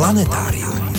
Planetárium. 0.00 0.92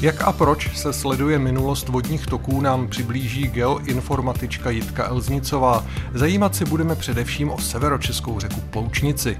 Jak 0.00 0.22
a 0.22 0.32
proč 0.32 0.76
se 0.76 0.92
sleduje 0.92 1.38
minulost 1.38 1.88
vodních 1.88 2.26
toků, 2.26 2.60
nám 2.60 2.88
přiblíží 2.88 3.46
geoinformatička 3.46 4.70
Jitka 4.70 5.04
Elznicová. 5.04 5.86
Zajímat 6.14 6.56
si 6.56 6.64
budeme 6.64 6.96
především 6.96 7.50
o 7.50 7.58
severočeskou 7.58 8.40
řeku 8.40 8.60
Ploučnici. 8.60 9.38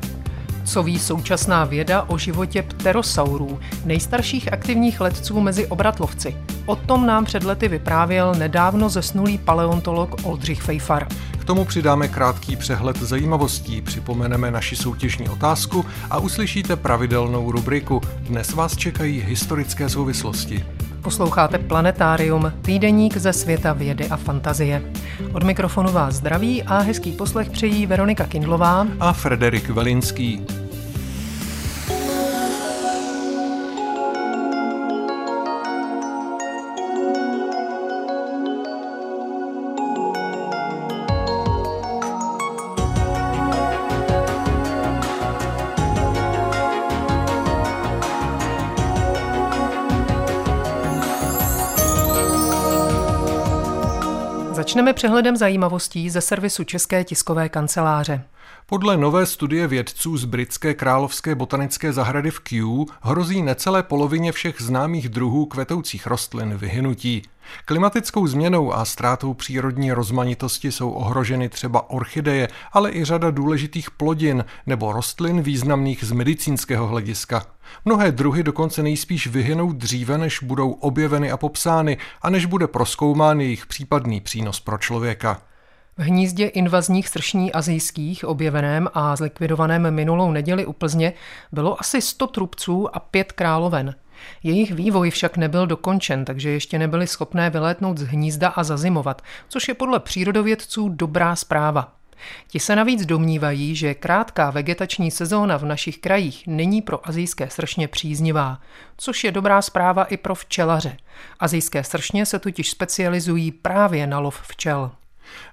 Co 0.68 0.82
ví 0.82 0.98
současná 0.98 1.64
věda 1.64 2.02
o 2.02 2.18
životě 2.18 2.62
pterosaurů, 2.62 3.58
nejstarších 3.84 4.52
aktivních 4.52 5.00
letců 5.00 5.40
mezi 5.40 5.66
obratlovci? 5.66 6.36
O 6.66 6.76
tom 6.76 7.06
nám 7.06 7.24
před 7.24 7.44
lety 7.44 7.68
vyprávěl 7.68 8.34
nedávno 8.34 8.88
zesnulý 8.88 9.38
paleontolog 9.38 10.16
Oldřich 10.22 10.62
Fejfar. 10.62 11.06
K 11.38 11.44
tomu 11.44 11.64
přidáme 11.64 12.08
krátký 12.08 12.56
přehled 12.56 12.96
zajímavostí, 12.96 13.82
připomeneme 13.82 14.50
naši 14.50 14.76
soutěžní 14.76 15.28
otázku 15.28 15.84
a 16.10 16.18
uslyšíte 16.18 16.76
pravidelnou 16.76 17.52
rubriku. 17.52 18.00
Dnes 18.18 18.52
vás 18.52 18.76
čekají 18.76 19.20
historické 19.20 19.88
souvislosti. 19.88 20.64
Posloucháte 21.02 21.58
Planetárium, 21.58 22.52
týdeník 22.62 23.16
ze 23.16 23.32
světa 23.32 23.72
vědy 23.72 24.08
a 24.08 24.16
fantazie. 24.16 24.82
Od 25.32 25.42
mikrofonu 25.42 25.92
vás 25.92 26.14
zdraví 26.14 26.62
a 26.62 26.78
hezký 26.78 27.12
poslech 27.12 27.50
přejí 27.50 27.86
Veronika 27.86 28.24
Kindlová 28.24 28.86
a 29.00 29.12
Frederik 29.12 29.68
Velinský. 29.68 30.57
Začneme 54.78 54.92
přehledem 54.92 55.36
zajímavostí 55.36 56.10
ze 56.10 56.20
servisu 56.20 56.64
České 56.64 57.04
tiskové 57.04 57.48
kanceláře. 57.48 58.22
Podle 58.66 58.96
nové 58.96 59.26
studie 59.26 59.66
vědců 59.66 60.16
z 60.16 60.24
britské 60.24 60.74
královské 60.74 61.34
botanické 61.34 61.92
zahrady 61.92 62.30
v 62.30 62.40
Kew 62.40 62.68
hrozí 63.02 63.42
necelé 63.42 63.82
polovině 63.82 64.32
všech 64.32 64.62
známých 64.62 65.08
druhů 65.08 65.46
kvetoucích 65.46 66.06
rostlin 66.06 66.56
vyhynutí. 66.56 67.22
Klimatickou 67.64 68.26
změnou 68.26 68.74
a 68.74 68.84
ztrátou 68.84 69.34
přírodní 69.34 69.92
rozmanitosti 69.92 70.72
jsou 70.72 70.90
ohroženy 70.90 71.48
třeba 71.48 71.90
orchideje, 71.90 72.48
ale 72.72 72.92
i 72.92 73.04
řada 73.04 73.30
důležitých 73.30 73.90
plodin 73.90 74.44
nebo 74.66 74.92
rostlin 74.92 75.42
významných 75.42 76.04
z 76.04 76.12
medicínského 76.12 76.86
hlediska. 76.86 77.46
Mnohé 77.84 78.12
druhy 78.12 78.42
dokonce 78.42 78.82
nejspíš 78.82 79.26
vyhynou 79.26 79.72
dříve, 79.72 80.18
než 80.18 80.42
budou 80.42 80.70
objeveny 80.70 81.30
a 81.30 81.36
popsány 81.36 81.98
a 82.22 82.30
než 82.30 82.46
bude 82.46 82.66
proskoumán 82.66 83.40
jejich 83.40 83.66
případný 83.66 84.20
přínos 84.20 84.60
pro 84.60 84.78
člověka. 84.78 85.42
V 85.98 86.02
hnízdě 86.02 86.46
invazních 86.46 87.08
sršní 87.08 87.52
azijských, 87.52 88.24
objeveném 88.24 88.88
a 88.94 89.16
zlikvidovaném 89.16 89.90
minulou 89.90 90.30
neděli 90.30 90.66
u 90.66 90.72
Plzně, 90.72 91.12
bylo 91.52 91.80
asi 91.80 92.00
100 92.00 92.26
trubců 92.26 92.96
a 92.96 93.00
pět 93.00 93.32
královen. 93.32 93.94
Jejich 94.42 94.72
vývoj 94.72 95.10
však 95.10 95.36
nebyl 95.36 95.66
dokončen, 95.66 96.24
takže 96.24 96.50
ještě 96.50 96.78
nebyli 96.78 97.06
schopné 97.06 97.50
vylétnout 97.50 97.98
z 97.98 98.02
hnízda 98.02 98.48
a 98.48 98.64
zazimovat, 98.64 99.22
což 99.48 99.68
je 99.68 99.74
podle 99.74 100.00
přírodovědců 100.00 100.88
dobrá 100.88 101.36
zpráva. 101.36 101.92
Ti 102.48 102.60
se 102.60 102.76
navíc 102.76 103.06
domnívají, 103.06 103.76
že 103.76 103.94
krátká 103.94 104.50
vegetační 104.50 105.10
sezóna 105.10 105.56
v 105.56 105.64
našich 105.64 105.98
krajích 105.98 106.46
není 106.46 106.82
pro 106.82 107.08
azijské 107.08 107.50
sršně 107.50 107.88
příznivá, 107.88 108.60
což 108.96 109.24
je 109.24 109.32
dobrá 109.32 109.62
zpráva 109.62 110.04
i 110.04 110.16
pro 110.16 110.34
včelaře. 110.34 110.96
Azijské 111.40 111.84
sršně 111.84 112.26
se 112.26 112.38
totiž 112.38 112.70
specializují 112.70 113.52
právě 113.52 114.06
na 114.06 114.18
lov 114.18 114.40
včel. 114.42 114.90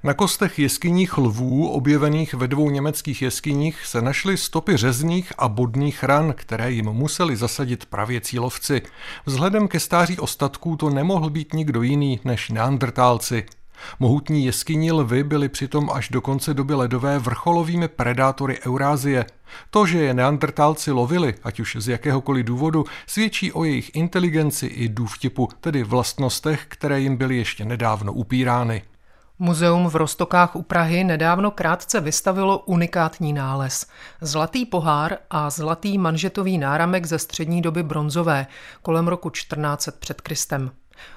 Na 0.04 0.14
kostech 0.14 0.60
jeskyních 0.60 1.18
lvů, 1.18 1.70
objevených 1.70 2.34
ve 2.34 2.48
dvou 2.48 2.70
německých 2.70 3.22
jeskyních, 3.22 3.86
se 3.86 4.02
našly 4.02 4.38
stopy 4.38 4.78
řezných 4.78 5.34
a 5.38 5.48
bodných 5.48 6.04
ran, 6.04 6.34
které 6.38 6.72
jim 6.72 6.86
museli 6.86 7.36
zasadit 7.36 7.86
pravěcí 7.86 8.40
lovci. 8.40 8.82
Vzhledem 9.26 9.68
ke 9.68 9.80
stáří 9.80 10.20
ostatků 10.20 10.76
to 10.76 10.90
nemohl 10.90 11.30
být 11.30 11.54
nikdo 11.54 11.82
jiný 11.82 12.20
než 12.24 12.50
neandrtálci. 12.50 13.46
Mohutní 14.00 14.46
jeskyní 14.46 14.92
lvy 14.92 15.24
byly 15.24 15.50
přitom 15.50 15.90
až 15.94 16.10
do 16.10 16.22
konce 16.22 16.54
doby 16.54 16.74
ledové 16.74 17.20
vrcholovými 17.20 17.88
predátory 17.88 18.60
Eurázie. 18.68 19.26
To, 19.70 19.86
že 19.86 19.98
je 19.98 20.14
neandrtálci 20.14 20.92
lovili, 20.92 21.36
ať 21.44 21.60
už 21.60 21.76
z 21.80 21.88
jakéhokoliv 21.88 22.46
důvodu, 22.46 22.86
svědčí 23.08 23.52
o 23.52 23.64
jejich 23.64 23.96
inteligenci 23.96 24.66
i 24.66 24.90
důvtipu, 24.90 25.50
tedy 25.62 25.84
vlastnostech, 25.84 26.66
které 26.68 27.00
jim 27.00 27.18
byly 27.18 27.38
ještě 27.38 27.66
nedávno 27.66 28.14
upírány. 28.14 28.82
Muzeum 29.40 29.88
v 29.88 29.96
Rostokách 29.96 30.56
u 30.56 30.62
Prahy 30.62 31.04
nedávno 31.04 31.52
krátce 31.52 32.02
vystavilo 32.02 32.60
unikátní 32.60 33.34
nález. 33.34 33.88
Zlatý 34.22 34.66
pohár 34.66 35.18
a 35.30 35.50
zlatý 35.50 35.98
manžetový 35.98 36.58
náramek 36.58 37.06
ze 37.06 37.20
střední 37.20 37.62
doby 37.62 37.84
bronzové, 37.84 38.48
kolem 38.82 39.08
roku 39.08 39.30
1400 39.30 39.92
před 40.00 40.22
Kristem. 40.22 40.72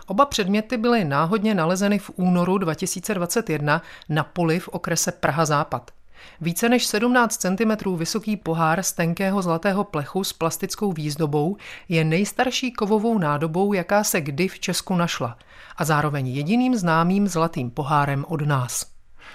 Oba 0.06 0.26
předměty 0.26 0.76
byly 0.76 1.04
náhodně 1.04 1.54
nalezeny 1.54 1.98
v 1.98 2.10
únoru 2.14 2.58
2021 2.58 3.82
na 4.08 4.24
poli 4.24 4.60
v 4.60 4.68
okrese 4.68 5.12
Praha-Západ. 5.12 5.97
Více 6.40 6.68
než 6.68 6.86
17 6.86 7.36
cm 7.36 7.96
vysoký 7.96 8.36
pohár 8.36 8.82
z 8.82 8.92
tenkého 8.92 9.42
zlatého 9.42 9.84
plechu 9.84 10.24
s 10.24 10.32
plastickou 10.32 10.92
výzdobou 10.92 11.56
je 11.88 12.04
nejstarší 12.04 12.72
kovovou 12.72 13.18
nádobou, 13.18 13.72
jaká 13.72 14.04
se 14.04 14.20
kdy 14.20 14.48
v 14.48 14.60
Česku 14.60 14.94
našla 14.94 15.38
a 15.76 15.84
zároveň 15.84 16.26
jediným 16.26 16.76
známým 16.76 17.28
zlatým 17.28 17.70
pohárem 17.70 18.24
od 18.28 18.46
nás. 18.46 18.86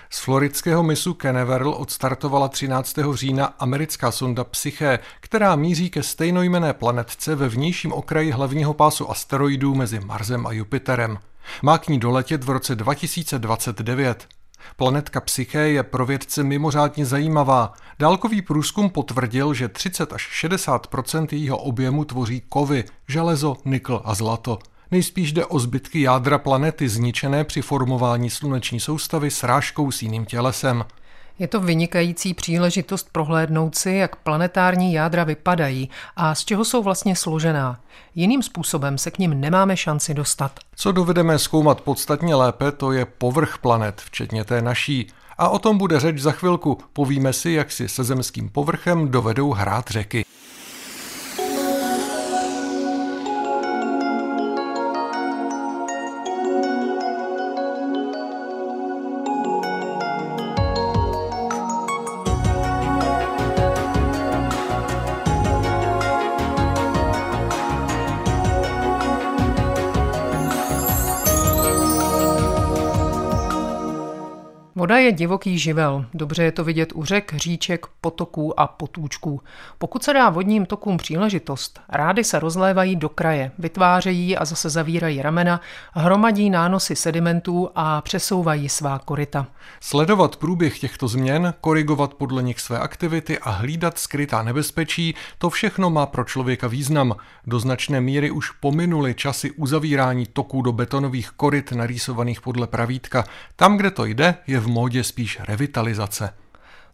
Z 0.10 0.20
floridského 0.20 0.84
misu 0.84 1.14
Canaveral 1.14 1.70
odstartovala 1.70 2.48
13. 2.48 2.96
října 3.14 3.46
americká 3.46 4.12
sonda 4.12 4.44
Psyche, 4.44 5.00
která 5.20 5.56
míří 5.56 5.90
ke 5.90 6.04
stejnojmené 6.04 6.74
planetce 6.74 7.36
ve 7.36 7.50
vnějším 7.50 7.94
okraji 7.94 8.32
hlavního 8.32 8.74
pásu 8.74 9.12
asteroidů 9.12 9.76
mezi 9.76 10.00
Marsem 10.00 10.48
a 10.48 10.52
Jupiterem. 10.52 11.18
Má 11.62 11.78
k 11.78 11.88
ní 11.88 12.00
doletět 12.00 12.44
v 12.44 12.50
roce 12.50 12.76
2029. 12.76 14.28
Planetka 14.75 15.22
Psyche 15.22 15.59
je 15.59 15.84
pro 15.84 16.06
vědce 16.06 16.44
mimořádně 16.44 17.06
zajímavá. 17.06 17.74
Dálkový 18.00 18.41
průzkum 18.41 18.90
potvrdil, 18.90 19.53
že 19.53 19.68
30 19.68 20.13
až 20.13 20.46
60% 20.46 21.28
jejího 21.31 21.57
objemu 21.57 22.06
tvoří 22.06 22.41
kovy, 22.50 22.84
železo, 23.07 23.57
nikl 23.66 24.02
a 24.06 24.13
zlato. 24.13 24.59
Nejspíš 24.91 25.34
jde 25.34 25.46
o 25.46 25.59
zbytky 25.59 26.02
jádra 26.02 26.38
planety 26.38 26.90
zničené 26.90 27.44
při 27.44 27.62
formování 27.62 28.29
sluneční 28.29 28.79
soustavy 28.79 29.31
srážkou 29.31 29.91
s 29.91 30.02
jiným 30.02 30.25
tělesem. 30.25 30.85
Je 31.40 31.48
to 31.48 31.60
vynikající 31.60 32.34
příležitost 32.34 33.10
prohlédnout 33.12 33.76
si, 33.76 33.92
jak 33.92 34.16
planetární 34.16 34.94
jádra 34.94 35.24
vypadají 35.24 35.90
a 36.16 36.36
z 36.36 36.46
čeho 36.46 36.66
jsou 36.66 36.84
vlastně 36.84 37.16
složená. 37.16 37.80
Jiným 38.16 38.44
způsobem 38.44 38.98
se 38.98 39.12
k 39.12 39.20
ním 39.20 39.42
nemáme 39.42 39.78
šanci 39.78 40.14
dostat. 40.14 40.52
Co 40.76 40.92
dovedeme 40.92 41.40
zkoumat 41.40 41.82
podstatně 41.82 42.36
lépe, 42.36 42.72
to 42.72 42.92
je 42.92 43.06
povrch 43.06 43.58
planet, 43.58 44.02
včetně 44.02 44.44
té 44.44 44.62
naší. 44.62 45.08
A 45.38 45.50
o 45.50 45.60
tom 45.60 45.78
bude 45.78 46.00
řeč 46.00 46.20
za 46.20 46.32
chvilku. 46.32 46.78
Povíme 46.94 47.34
si, 47.34 47.52
jak 47.52 47.72
si 47.72 47.90
se 47.90 48.04
zemským 48.04 48.50
povrchem 48.50 49.12
dovedou 49.12 49.52
hrát 49.52 49.88
řeky. 49.88 50.26
Je 75.03 75.11
divoký 75.11 75.59
živel. 75.59 76.05
Dobře 76.14 76.44
je 76.44 76.52
to 76.52 76.64
vidět 76.64 76.91
u 76.96 77.05
řek, 77.05 77.34
říček, 77.35 77.85
potoků 78.02 78.59
a 78.59 78.67
potůčků. 78.67 79.41
Pokud 79.78 80.03
se 80.03 80.14
dá 80.14 80.29
vodním 80.29 80.66
tokům 80.66 80.97
příležitost, 80.97 81.79
rády 81.90 82.23
se 82.23 82.40
rozlévají 82.40 82.96
do 82.96 83.09
kraje, 83.09 83.52
vytvářejí 83.59 84.38
a 84.38 84.46
zase 84.46 84.70
zavírají 84.70 85.22
ramena, 85.22 85.61
hromadí 85.94 86.50
nánosy 86.50 86.96
sedimentů 86.96 87.70
a 87.76 88.02
přesouvají 88.02 88.70
svá 88.70 89.00
koryta. 89.00 89.47
Sledovat 89.79 90.35
průběh 90.35 90.79
těchto 90.79 91.08
změn, 91.08 91.53
korigovat 91.61 92.14
podle 92.14 92.44
nich 92.44 92.59
své 92.59 92.79
aktivity 92.79 93.40
a 93.40 93.50
hlídat 93.50 93.97
skrytá 93.97 94.44
nebezpečí, 94.44 95.16
to 95.38 95.50
všechno 95.50 95.90
má 95.90 96.05
pro 96.05 96.23
člověka 96.23 96.67
význam. 96.67 97.16
Do 97.47 97.59
značné 97.59 98.02
míry 98.02 98.32
už 98.32 98.52
pominuli 98.52 99.14
časy 99.14 99.52
uzavírání 99.52 100.26
toků 100.26 100.61
do 100.61 100.72
betonových 100.72 101.32
koryt 101.32 101.72
narýsovaných 101.72 102.41
podle 102.41 102.67
pravítka. 102.67 103.23
Tam, 103.55 103.78
kde 103.78 103.91
to 103.91 104.05
jde, 104.05 104.35
je 104.47 104.59
v 104.59 104.67
módě 104.67 104.92
spíš 105.01 105.40
revitalizace. 105.40 106.34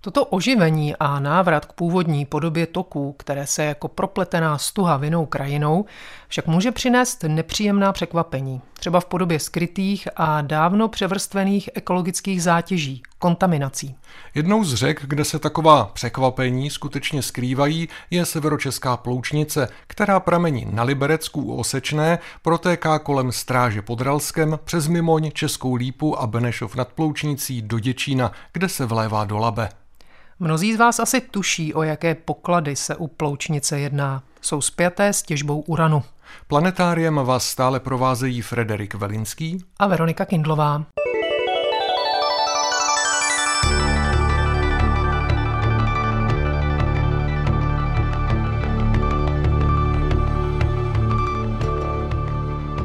Toto 0.01 0.25
oživení 0.25 0.95
a 0.95 1.19
návrat 1.19 1.65
k 1.65 1.73
původní 1.73 2.25
podobě 2.25 2.67
toků, 2.67 3.13
které 3.13 3.47
se 3.47 3.63
jako 3.63 3.87
propletená 3.87 4.57
stuha 4.57 4.97
vinou 4.97 5.25
krajinou, 5.25 5.85
však 6.27 6.47
může 6.47 6.71
přinést 6.71 7.23
nepříjemná 7.23 7.93
překvapení, 7.93 8.61
třeba 8.79 8.99
v 8.99 9.05
podobě 9.05 9.39
skrytých 9.39 10.07
a 10.15 10.41
dávno 10.41 10.87
převrstvených 10.87 11.69
ekologických 11.73 12.43
zátěží, 12.43 13.03
kontaminací. 13.19 13.95
Jednou 14.35 14.63
z 14.63 14.73
řek, 14.73 15.01
kde 15.05 15.25
se 15.25 15.39
taková 15.39 15.85
překvapení 15.85 16.69
skutečně 16.69 17.21
skrývají, 17.21 17.89
je 18.11 18.25
severočeská 18.25 18.97
ploučnice, 18.97 19.69
která 19.87 20.19
pramení 20.19 20.67
na 20.71 20.83
Liberecku 20.83 21.41
u 21.41 21.55
Osečné, 21.55 22.19
protéká 22.41 22.99
kolem 22.99 23.31
stráže 23.31 23.81
pod 23.81 24.01
Ralskem, 24.01 24.59
přes 24.63 24.87
Mimoň, 24.87 25.31
Českou 25.31 25.75
Lípu 25.75 26.21
a 26.21 26.27
Benešov 26.27 26.75
nad 26.75 26.87
Ploučnicí 26.87 27.61
do 27.61 27.79
Děčína, 27.79 28.31
kde 28.53 28.69
se 28.69 28.85
vlévá 28.85 29.25
do 29.25 29.37
Labe. 29.37 29.69
Mnozí 30.41 30.73
z 30.73 30.77
vás 30.77 30.99
asi 30.99 31.21
tuší, 31.21 31.73
o 31.73 31.83
jaké 31.83 32.15
poklady 32.15 32.75
se 32.75 32.95
u 32.95 33.07
ploučnice 33.07 33.79
jedná. 33.79 34.23
Jsou 34.41 34.61
spjaté 34.61 35.13
s 35.13 35.21
těžbou 35.21 35.61
uranu. 35.61 36.03
Planetáriem 36.47 37.15
vás 37.15 37.47
stále 37.47 37.79
provázejí 37.79 38.41
Frederik 38.41 38.93
Velinský 38.93 39.63
a 39.79 39.87
Veronika 39.87 40.25
Kindlová. 40.25 40.85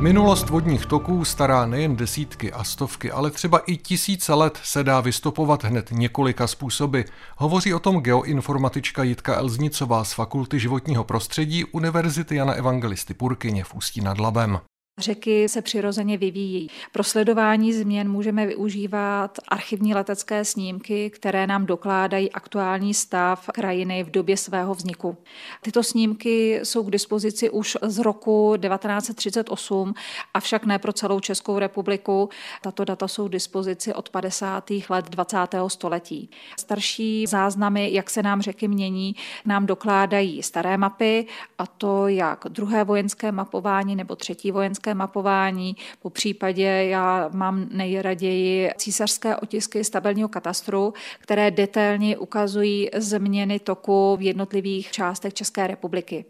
Minulost 0.04 0.50
vodních 0.50 0.86
toků 0.86 1.24
stará 1.24 1.66
nejen 1.66 1.96
desítky 1.96 2.52
a 2.52 2.64
stovky, 2.64 3.10
ale 3.10 3.30
třeba 3.30 3.58
i 3.58 3.76
tisíce 3.76 4.34
let 4.34 4.58
se 4.62 4.84
dá 4.84 5.00
vystopovat 5.00 5.64
hned 5.64 5.90
několika 5.90 6.46
způsoby. 6.46 7.00
Hovoří 7.36 7.74
o 7.74 7.78
tom 7.78 8.00
geoinformatička 8.00 9.02
Jitka 9.02 9.34
Elznicová 9.34 10.04
z 10.04 10.12
Fakulty 10.12 10.58
životního 10.58 11.04
prostředí 11.04 11.64
Univerzity 11.64 12.36
Jana 12.36 12.52
Evangelisty 12.52 13.14
Purkyně 13.14 13.64
v 13.64 13.74
Ústí 13.74 14.00
nad 14.00 14.18
Labem. 14.18 14.60
Řeky 14.98 15.48
se 15.48 15.62
přirozeně 15.62 16.18
vyvíjí. 16.18 16.68
Pro 16.92 17.04
sledování 17.04 17.72
změn 17.72 18.10
můžeme 18.10 18.46
využívat 18.46 19.38
archivní 19.48 19.94
letecké 19.94 20.44
snímky, 20.44 21.10
které 21.10 21.46
nám 21.46 21.66
dokládají 21.66 22.32
aktuální 22.32 22.94
stav 22.94 23.50
krajiny 23.54 24.04
v 24.04 24.10
době 24.10 24.36
svého 24.36 24.74
vzniku. 24.74 25.16
Tyto 25.62 25.82
snímky 25.82 26.60
jsou 26.62 26.84
k 26.84 26.90
dispozici 26.90 27.50
už 27.50 27.76
z 27.82 27.98
roku 27.98 28.56
1938, 28.60 29.94
avšak 30.34 30.66
ne 30.66 30.78
pro 30.78 30.92
celou 30.92 31.20
Českou 31.20 31.58
republiku. 31.58 32.28
Tato 32.62 32.84
data 32.84 33.08
jsou 33.08 33.28
k 33.28 33.32
dispozici 33.32 33.94
od 33.94 34.08
50. 34.08 34.70
let 34.88 35.04
20. 35.10 35.36
století. 35.68 36.30
Starší 36.58 37.26
záznamy, 37.26 37.92
jak 37.92 38.10
se 38.10 38.22
nám 38.22 38.42
řeky 38.42 38.68
mění, 38.68 39.16
nám 39.44 39.66
dokládají 39.66 40.42
staré 40.42 40.76
mapy, 40.76 41.26
a 41.58 41.66
to 41.66 42.08
jak 42.08 42.44
druhé 42.48 42.84
vojenské 42.84 43.32
mapování 43.32 43.96
nebo 43.96 44.16
třetí 44.16 44.50
vojenské 44.50 44.83
císařské 44.84 44.94
mapování, 44.94 45.76
po 46.02 46.10
případě 46.10 46.64
já 46.64 47.30
mám 47.32 47.66
nejraději 47.70 48.70
císařské 48.76 49.36
otisky 49.36 49.84
stabilního 49.84 50.28
katastru, 50.28 50.94
které 51.20 51.50
detailně 51.50 52.18
ukazují 52.18 52.90
změny 52.96 53.58
toku 53.58 54.16
v 54.16 54.22
jednotlivých 54.22 54.90
částech 54.90 55.34
České 55.34 55.66
republiky. 55.66 56.24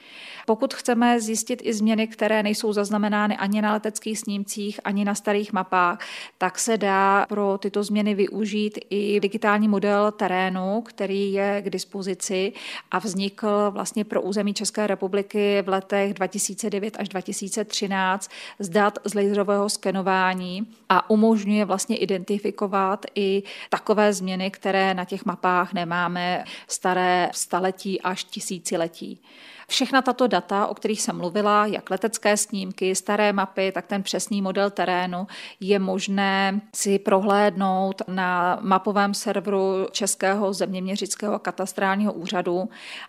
Pokud 0.46 0.74
chceme 0.74 1.20
zjistit 1.20 1.62
i 1.64 1.72
změny, 1.72 2.06
které 2.06 2.42
nejsou 2.42 2.72
zaznamenány 2.72 3.36
ani 3.36 3.62
na 3.62 3.72
leteckých 3.72 4.18
snímcích, 4.18 4.80
ani 4.84 5.04
na 5.04 5.14
starých 5.14 5.52
mapách, 5.52 5.98
tak 6.38 6.58
se 6.58 6.76
dá 6.76 7.26
pro 7.28 7.58
tyto 7.58 7.82
změny 7.82 8.14
využít 8.14 8.78
i 8.90 9.20
digitální 9.20 9.68
model 9.68 10.12
terénu, 10.12 10.82
který 10.82 11.32
je 11.32 11.62
k 11.64 11.70
dispozici 11.70 12.52
a 12.90 12.98
vznikl 12.98 13.70
vlastně 13.70 14.04
pro 14.04 14.22
území 14.22 14.54
České 14.54 14.86
republiky 14.86 15.62
v 15.62 15.68
letech 15.68 16.14
2009 16.14 16.96
až 16.98 17.08
2013 17.08 18.30
z 18.58 18.68
dat 18.68 18.98
z 19.04 19.14
laserového 19.14 19.68
skenování 19.68 20.66
a 20.88 21.10
umožňuje 21.10 21.64
vlastně 21.64 21.96
identifikovat 21.96 23.06
i 23.14 23.42
takové 23.70 24.12
změny, 24.12 24.50
které 24.50 24.94
na 24.94 25.04
těch 25.04 25.24
mapách 25.24 25.72
nemáme 25.72 26.44
staré 26.68 27.30
staletí 27.32 28.00
až 28.00 28.24
tisíciletí. 28.24 29.20
Všechna 29.68 30.02
tato 30.02 30.26
data, 30.26 30.66
o 30.66 30.74
kterých 30.74 31.02
jsem 31.02 31.16
mluvila, 31.16 31.66
jak 31.66 31.90
letecké 31.90 32.36
snímky, 32.36 32.94
staré 32.94 33.32
mapy, 33.32 33.72
tak 33.72 33.86
ten 33.86 34.02
přesný 34.02 34.42
model 34.42 34.70
terénu 34.70 35.26
je 35.60 35.78
možné 35.78 36.60
si 36.74 36.98
prohlédnout 36.98 38.02
na 38.08 38.58
mapovém 38.62 39.14
serveru 39.14 39.86
Českého 39.90 40.52
zeměměřického 40.52 41.38
katastrálního 41.38 42.12
úřadu. 42.12 42.68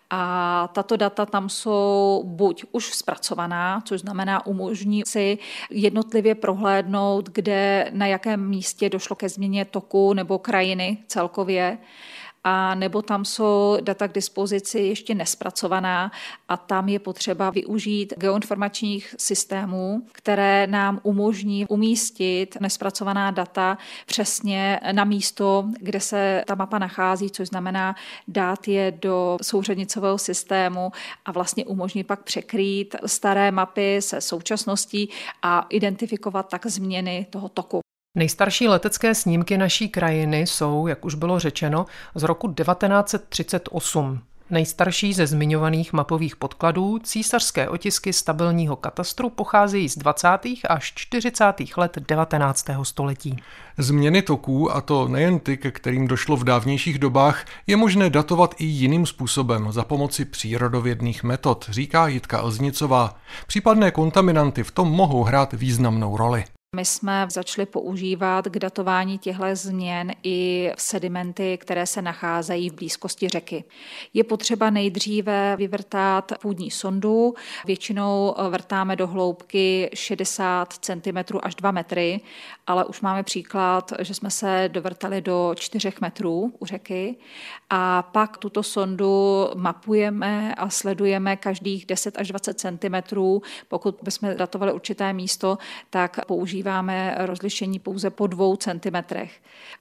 A 0.10 0.69
tato 0.74 0.98
data 0.98 1.25
tam 1.25 1.50
jsou 1.50 2.24
buď 2.25 2.63
už 2.72 2.94
zpracovaná, 2.94 3.81
což 3.86 4.01
znamená 4.01 4.46
umožní 4.46 5.04
si 5.06 5.38
jednotlivě 5.69 6.36
prohlédnout, 6.36 7.30
kde 7.30 7.90
na 7.94 8.06
jakém 8.06 8.50
místě 8.50 8.90
došlo 8.90 9.16
ke 9.16 9.30
změně 9.30 9.66
toku 9.66 10.13
nebo 10.13 10.40
krajiny 10.40 10.98
celkově, 11.08 11.78
a 12.48 12.76
nebo 12.76 13.02
tam 13.02 13.26
jsou 13.26 13.78
data 13.82 14.08
k 14.08 14.14
dispozici 14.14 14.80
ještě 14.80 15.16
nespracovaná 15.16 16.12
a 16.48 16.58
tam 16.58 16.90
je 16.90 17.00
potřeba 17.00 17.50
využít 17.50 18.14
geoinformačních 18.18 19.16
systémů, 19.18 20.02
které 20.12 20.68
nám 20.68 21.00
umožní 21.04 21.66
umístit 21.66 22.58
nespracovaná 22.60 23.32
data 23.32 23.78
přesně 24.06 24.80
na 24.92 25.04
místo, 25.04 25.66
kde 25.80 26.00
se 26.00 26.44
ta 26.48 26.56
mapa 26.56 26.80
nachází, 26.80 27.30
což 27.30 27.48
znamená 27.48 27.96
dát 28.28 28.68
je 28.68 28.94
do 29.02 29.38
souřadnicového 29.42 30.18
systému 30.18 30.92
a 31.26 31.32
vlastně 31.32 31.66
umožní 31.66 32.04
pak 32.04 32.24
překrýt 32.24 32.96
staré 33.06 33.52
mapy 33.52 34.02
se 34.02 34.22
současností 34.22 35.10
a 35.42 35.66
identifikovat 35.70 36.50
tak 36.50 36.66
změny 36.66 37.28
toho 37.30 37.50
toku. 37.50 37.85
Nejstarší 38.16 38.68
letecké 38.68 39.16
snímky 39.16 39.58
naší 39.58 39.90
krajiny 39.90 40.40
jsou, 40.40 40.88
jak 40.88 41.06
už 41.06 41.16
bylo 41.16 41.40
řečeno, 41.40 41.86
z 42.16 42.24
roku 42.24 42.54
1938. 42.54 44.22
Nejstarší 44.50 45.14
ze 45.14 45.28
zmiňovaných 45.28 45.94
mapových 45.94 46.36
podkladů, 46.36 47.00
císařské 47.00 47.70
otisky 47.70 48.14
stabilního 48.14 48.76
katastru, 48.76 49.30
pocházejí 49.30 49.90
z 49.90 49.98
20. 49.98 50.28
až 50.70 50.94
40. 50.96 51.44
let 51.78 51.98
19. 52.08 52.66
století. 52.84 53.38
Změny 53.78 54.22
toků, 54.22 54.76
a 54.76 54.82
to 54.82 55.08
nejen 55.08 55.40
ty, 55.40 55.58
ke 55.58 55.72
kterým 55.72 56.08
došlo 56.08 56.38
v 56.38 56.44
dávnějších 56.44 57.00
dobách, 57.00 57.46
je 57.68 57.78
možné 57.78 58.10
datovat 58.10 58.56
i 58.58 58.66
jiným 58.66 59.06
způsobem, 59.06 59.72
za 59.72 59.84
pomoci 59.84 60.26
přírodovědných 60.26 61.24
metod, 61.24 61.66
říká 61.70 62.08
Jitka 62.08 62.38
Elznicová. 62.38 63.16
Případné 63.48 63.92
kontaminanty 63.92 64.63
v 64.63 64.72
tom 64.72 64.92
mohou 64.92 65.24
hrát 65.24 65.54
významnou 65.54 66.18
roli. 66.18 66.44
My 66.75 66.86
jsme 66.86 67.27
začali 67.32 67.65
používat 67.65 68.46
k 68.46 68.60
datování 68.60 69.17
těchto 69.17 69.44
změn 69.53 70.12
i 70.24 70.72
sedimenty, 70.77 71.58
které 71.58 71.86
se 71.86 72.01
nacházejí 72.01 72.70
v 72.70 72.74
blízkosti 72.74 73.29
řeky. 73.29 73.63
Je 74.13 74.24
potřeba 74.24 74.70
nejdříve 74.70 75.55
vyvrtat 75.55 76.32
půdní 76.41 76.72
sondu. 76.72 77.34
Většinou 77.65 78.36
vrtáme 78.50 78.96
do 78.96 79.08
hloubky 79.08 79.89
60 79.94 80.74
cm 80.74 81.38
až 81.44 81.55
2 81.55 81.72
metry, 81.72 82.22
ale 82.67 82.86
už 82.86 83.01
máme 83.01 83.24
příklad, 83.24 83.94
že 84.00 84.13
jsme 84.13 84.32
se 84.32 84.70
dovrtali 84.72 85.22
do 85.22 85.55
4 85.55 85.94
metrů 86.01 86.53
u 86.60 86.65
řeky 86.65 87.15
a 87.70 88.01
pak 88.01 88.38
tuto 88.38 88.63
sondu 88.63 89.48
mapujeme 89.55 90.55
a 90.55 90.70
sledujeme 90.70 91.36
každých 91.36 91.86
10 91.86 92.17
až 92.17 92.27
20 92.27 92.60
cm. 92.60 93.15
Pokud 93.67 94.00
bychom 94.03 94.36
datovali 94.36 94.74
určité 94.74 95.13
místo, 95.13 95.58
tak 95.89 96.25
používáme 96.25 96.64
používáme 96.65 97.15
rozlišení 97.17 97.79
pouze 97.79 98.10
po 98.10 98.27
dvou 98.27 98.55
centimetrech. 98.55 99.31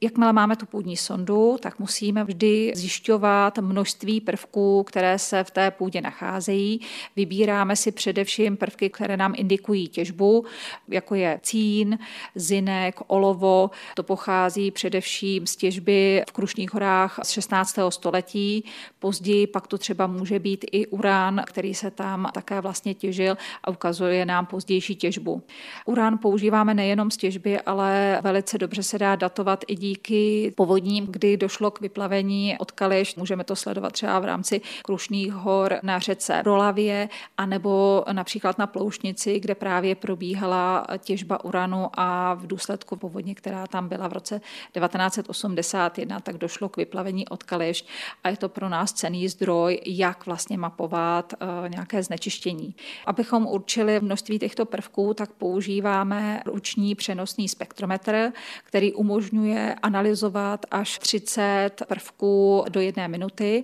Jakmile 0.01 0.33
máme 0.33 0.55
tu 0.55 0.65
půdní 0.65 0.97
sondu, 0.97 1.57
tak 1.61 1.79
musíme 1.79 2.23
vždy 2.23 2.71
zjišťovat 2.75 3.57
množství 3.57 4.21
prvků, 4.21 4.83
které 4.83 5.19
se 5.19 5.43
v 5.43 5.51
té 5.51 5.71
půdě 5.71 6.01
nacházejí. 6.01 6.81
Vybíráme 7.15 7.75
si 7.75 7.91
především 7.91 8.57
prvky, 8.57 8.89
které 8.89 9.17
nám 9.17 9.33
indikují 9.37 9.87
těžbu, 9.87 10.45
jako 10.87 11.15
je 11.15 11.39
cín, 11.43 11.99
zinek, 12.35 12.99
olovo. 13.07 13.71
To 13.95 14.03
pochází 14.03 14.71
především 14.71 15.47
z 15.47 15.55
těžby 15.55 16.23
v 16.29 16.31
Krušných 16.31 16.73
horách 16.73 17.19
z 17.23 17.29
16. 17.29 17.75
století. 17.89 18.63
Později 18.99 19.47
pak 19.47 19.67
to 19.67 19.77
třeba 19.77 20.07
může 20.07 20.39
být 20.39 20.65
i 20.71 20.87
urán, 20.87 21.41
který 21.45 21.73
se 21.73 21.91
tam 21.91 22.29
také 22.33 22.61
vlastně 22.61 22.93
těžil 22.93 23.37
a 23.63 23.71
ukazuje 23.71 24.25
nám 24.25 24.45
pozdější 24.45 24.95
těžbu. 24.95 25.41
Urán 25.85 26.17
používáme 26.17 26.74
nejenom 26.75 27.11
z 27.11 27.17
těžby, 27.17 27.61
ale 27.61 28.19
velice 28.21 28.57
dobře 28.57 28.83
se 28.83 28.99
dá 28.99 29.15
datovat 29.15 29.65
i 29.67 29.75
díky 29.75 30.53
povodním, 30.57 31.05
kdy 31.05 31.37
došlo 31.37 31.71
k 31.71 31.81
vyplavení 31.81 32.57
od 32.59 32.71
Kališ. 32.71 33.15
Můžeme 33.15 33.43
to 33.43 33.55
sledovat 33.55 33.93
třeba 33.93 34.19
v 34.19 34.25
rámci 34.25 34.61
Krušných 34.83 35.33
hor 35.33 35.79
na 35.83 35.99
řece 35.99 36.41
Rolavě, 36.41 37.09
anebo 37.37 38.03
například 38.11 38.57
na 38.57 38.67
Ploušnici, 38.67 39.39
kde 39.39 39.55
právě 39.55 39.95
probíhala 39.95 40.87
těžba 40.97 41.43
uranu 41.43 41.89
a 41.93 42.33
v 42.33 42.47
důsledku 42.47 42.95
povodně, 42.95 43.35
která 43.35 43.67
tam 43.67 43.87
byla 43.87 44.07
v 44.07 44.13
roce 44.13 44.41
1981, 44.73 46.19
tak 46.19 46.37
došlo 46.37 46.69
k 46.69 46.77
vyplavení 46.77 47.27
od 47.27 47.43
Kališ 47.43 47.85
a 48.23 48.29
je 48.29 48.37
to 48.37 48.49
pro 48.49 48.69
nás 48.69 48.93
cený 48.93 49.27
zdroj, 49.27 49.81
jak 49.85 50.25
vlastně 50.25 50.57
mapovat 50.57 51.33
eh, 51.33 51.69
nějaké 51.69 52.03
znečištění. 52.03 52.75
Abychom 53.05 53.47
určili 53.47 53.99
množství 53.99 54.39
těchto 54.39 54.65
prvků, 54.65 55.13
tak 55.13 55.31
používáme 55.31 56.41
ruční 56.55 56.95
přenosný 56.95 57.49
spektrometr, 57.49 58.31
který 58.63 58.93
umožňuje 58.93 59.75
analyzovat 59.81 60.65
až 60.71 60.99
30 60.99 61.69
prvků 61.87 62.65
do 62.69 62.79
jedné 62.79 63.07
minuty 63.07 63.63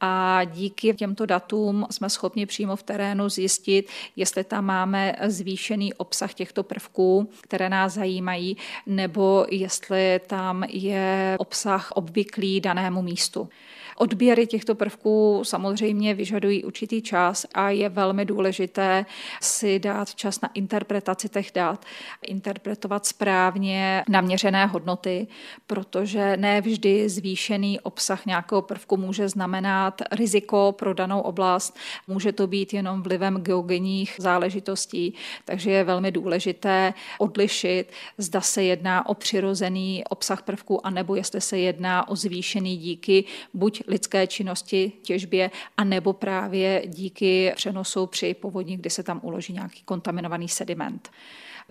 a 0.00 0.44
díky 0.44 0.94
těmto 0.94 1.26
datům 1.26 1.86
jsme 1.90 2.10
schopni 2.10 2.46
přímo 2.46 2.76
v 2.76 2.82
terénu 2.82 3.28
zjistit, 3.28 3.88
jestli 4.16 4.44
tam 4.44 4.64
máme 4.64 5.14
zvýšený 5.26 5.94
obsah 5.94 6.34
těchto 6.34 6.62
prvků, 6.62 7.30
které 7.40 7.68
nás 7.68 7.92
zajímají, 7.92 8.56
nebo 8.86 9.46
jestli 9.50 10.20
tam 10.26 10.64
je 10.68 11.36
obsah 11.38 11.92
obvyklý 11.92 12.60
danému 12.60 13.02
místu. 13.02 13.48
Odběry 13.96 14.46
těchto 14.46 14.74
prvků 14.74 15.40
samozřejmě 15.44 16.14
vyžadují 16.14 16.64
určitý 16.64 17.02
čas 17.02 17.46
a 17.54 17.70
je 17.70 17.88
velmi 17.88 18.24
důležité 18.24 19.06
si 19.40 19.78
dát 19.78 20.14
čas 20.14 20.40
na 20.40 20.50
interpretaci 20.54 21.28
těch 21.28 21.50
dat, 21.54 21.84
interpretovat 22.22 23.06
správně 23.06 24.04
naměřené 24.08 24.66
hodnoty, 24.66 25.26
protože 25.66 26.36
ne 26.36 26.60
vždy 26.60 27.08
zvýšený 27.08 27.80
obsah 27.80 28.26
nějakého 28.26 28.62
prvku 28.62 28.96
může 28.96 29.28
znamenat 29.28 30.02
riziko 30.12 30.74
pro 30.78 30.94
danou 30.94 31.20
oblast. 31.20 31.76
Může 32.08 32.32
to 32.32 32.46
být 32.46 32.74
jenom 32.74 33.02
vlivem 33.02 33.36
geogenních 33.36 34.16
záležitostí, 34.18 35.14
takže 35.44 35.70
je 35.70 35.84
velmi 35.84 36.12
důležité 36.12 36.94
odlišit, 37.18 37.92
zda 38.18 38.40
se 38.40 38.62
jedná 38.62 39.06
o 39.06 39.14
přirozený 39.14 40.04
obsah 40.08 40.42
prvku, 40.42 40.86
anebo 40.86 41.14
jestli 41.14 41.40
se 41.40 41.58
jedná 41.58 42.08
o 42.08 42.16
zvýšený 42.16 42.76
díky 42.76 43.24
buď 43.54 43.81
lidské 43.86 44.26
činnosti, 44.26 44.92
těžbě, 45.02 45.50
a 45.76 45.84
nebo 45.84 46.12
právě 46.12 46.82
díky 46.86 47.52
přenosu 47.56 48.06
při 48.06 48.34
povodní, 48.34 48.76
kdy 48.76 48.90
se 48.90 49.02
tam 49.02 49.20
uloží 49.22 49.52
nějaký 49.52 49.82
kontaminovaný 49.84 50.48
sediment. 50.48 51.10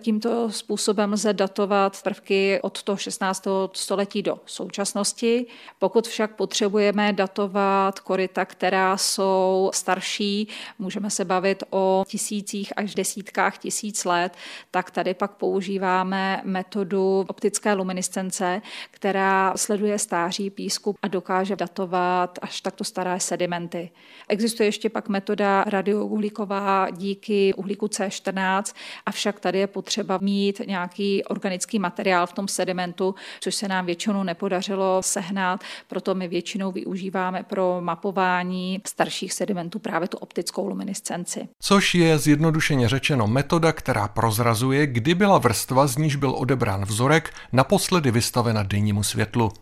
Tímto 0.02 0.50
způsobem 0.50 1.12
lze 1.12 1.32
datovat 1.32 2.02
prvky 2.02 2.58
od 2.62 2.82
toho 2.82 2.96
16. 2.96 3.44
století 3.72 4.22
do 4.22 4.38
současnosti. 4.46 5.46
Pokud 5.78 6.08
však 6.08 6.34
potřebujeme 6.34 7.12
datovat 7.12 8.00
koryta, 8.00 8.44
která 8.44 8.96
jsou 8.96 9.70
starší, 9.74 10.48
můžeme 10.78 11.10
se 11.10 11.24
bavit 11.24 11.62
o 11.70 12.04
tisících 12.08 12.72
až 12.76 12.94
desítkách 12.94 13.58
tisíc 13.58 14.04
let, 14.04 14.36
tak 14.70 14.90
tady 14.90 15.14
pak 15.14 15.30
používáme 15.30 16.40
metodu 16.44 17.24
optické 17.28 17.72
luminescence, 17.72 18.62
která 18.90 19.52
sleduje 19.56 19.98
stáří 19.98 20.50
písku 20.50 20.96
a 21.02 21.08
dokáže 21.08 21.56
datovat 21.56 22.38
až 22.42 22.60
takto 22.60 22.84
staré 22.84 23.20
sedimenty. 23.20 23.90
Existuje 24.28 24.66
ještě 24.66 24.88
pak 24.88 25.08
metoda 25.08 25.64
radiouhlíková 25.66 26.90
díky 26.90 27.54
uhlíku 27.54 27.86
C14, 27.86 28.74
avšak 29.06 29.40
tady 29.40 29.58
je 29.58 29.66
potřeba 29.66 29.91
mít 30.20 30.60
nějaký 30.66 31.24
organický 31.24 31.78
materiál 31.78 32.26
v 32.26 32.32
tom 32.32 32.48
sedimentu, 32.48 33.14
což 33.40 33.54
se 33.54 33.68
nám 33.68 33.86
většinou 33.86 34.22
nepodařilo 34.22 35.02
sehnat, 35.02 35.60
proto 35.88 36.14
my 36.14 36.28
většinou 36.28 36.72
využíváme 36.72 37.42
pro 37.42 37.76
mapování 37.80 38.80
starších 38.86 39.32
sedimentů 39.32 39.78
právě 39.78 40.08
tu 40.08 40.16
optickou 40.16 40.68
luminescenci. 40.68 41.48
Což 41.60 41.94
je 41.94 42.18
zjednodušeně 42.18 42.88
řečeno 42.88 43.26
metoda, 43.26 43.72
která 43.72 44.08
prozrazuje, 44.08 44.86
kdy 44.86 45.14
byla 45.14 45.38
vrstva, 45.38 45.86
z 45.86 45.96
níž 45.96 46.16
byl 46.16 46.34
odebrán 46.36 46.84
vzorek, 46.84 47.34
naposledy 47.52 48.10
vystavena 48.10 48.62
dennímu 48.62 49.02
světlu. 49.02 49.52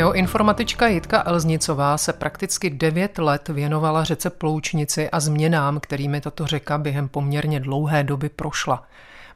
Geoinformatička 0.00 0.86
Jitka 0.86 1.22
Elznicová 1.26 1.98
se 1.98 2.12
prakticky 2.12 2.70
9 2.70 3.18
let 3.18 3.48
věnovala 3.48 4.04
řece 4.04 4.30
Ploučnici 4.30 5.10
a 5.10 5.20
změnám, 5.20 5.80
kterými 5.80 6.20
tato 6.20 6.46
řeka 6.46 6.78
během 6.78 7.08
poměrně 7.08 7.60
dlouhé 7.60 8.04
doby 8.04 8.28
prošla. 8.28 8.86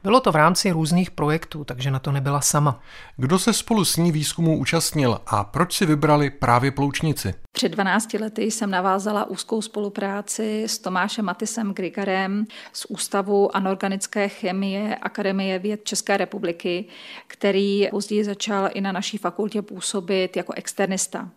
Bylo 0.05 0.19
to 0.19 0.31
v 0.31 0.35
rámci 0.35 0.71
různých 0.71 1.11
projektů, 1.11 1.63
takže 1.63 1.91
na 1.91 1.99
to 1.99 2.11
nebyla 2.11 2.41
sama. 2.41 2.79
Kdo 3.17 3.39
se 3.39 3.53
spolu 3.53 3.85
s 3.85 3.97
ní 3.97 4.11
výzkumu 4.11 4.57
účastnil 4.57 5.21
a 5.27 5.43
proč 5.43 5.73
si 5.73 5.85
vybrali 5.85 6.29
právě 6.29 6.71
Ploučnici? 6.71 7.33
Před 7.51 7.69
12 7.69 8.13
lety 8.13 8.43
jsem 8.43 8.71
navázala 8.71 9.29
úzkou 9.29 9.61
spolupráci 9.61 10.63
s 10.63 10.79
Tomášem 10.79 11.25
Matisem 11.25 11.73
Grigarem 11.73 12.45
z 12.73 12.85
Ústavu 12.85 13.55
anorganické 13.55 14.29
chemie 14.29 14.95
Akademie 14.95 15.59
věd 15.59 15.83
České 15.83 16.17
republiky, 16.17 16.85
který 17.27 17.87
později 17.91 18.23
začal 18.23 18.69
i 18.73 18.81
na 18.81 18.91
naší 18.91 19.17
fakultě 19.17 19.61
působit 19.61 20.37
jako 20.37 20.53
externista. 20.53 21.29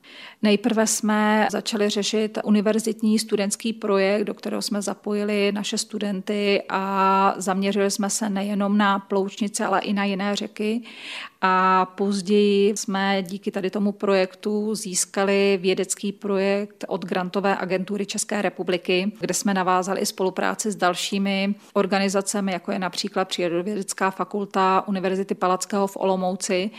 Nejprve 0.42 0.86
jsme 0.86 1.48
začali 1.50 1.88
řešit 1.88 2.38
univerzitní 2.44 3.18
studentský 3.18 3.72
projekt, 3.72 4.24
do 4.24 4.34
kterého 4.34 4.62
jsme 4.62 4.82
zapojili 4.82 5.52
naše 5.52 5.78
studenty 5.78 6.62
a 6.68 7.34
zaměřili 7.36 7.90
jsme 7.90 8.10
se 8.10 8.30
nejenom 8.58 8.78
na 8.78 8.98
ploučnice, 8.98 9.66
ale 9.66 9.80
i 9.80 9.92
na 9.92 10.04
jiné 10.04 10.36
řeky. 10.36 10.82
A 11.40 11.86
později 11.86 12.76
jsme 12.76 13.22
díky 13.22 13.50
tady 13.50 13.70
tomu 13.70 13.92
projektu 13.92 14.74
získali 14.74 15.58
vědecký 15.62 16.12
projekt 16.12 16.84
od 16.88 17.04
grantové 17.04 17.56
agentury 17.56 18.06
České 18.06 18.42
republiky, 18.42 19.12
kde 19.20 19.34
jsme 19.34 19.54
navázali 19.54 20.06
spolupráci 20.06 20.70
s 20.70 20.76
dalšími 20.76 21.54
organizacemi, 21.72 22.52
jako 22.52 22.72
je 22.72 22.78
například 22.78 23.28
Přírodovědecká 23.28 24.10
fakulta 24.10 24.84
Univerzity 24.88 25.34
Palackého 25.34 25.86
v 25.86 25.96
Olomouci, 25.96 26.70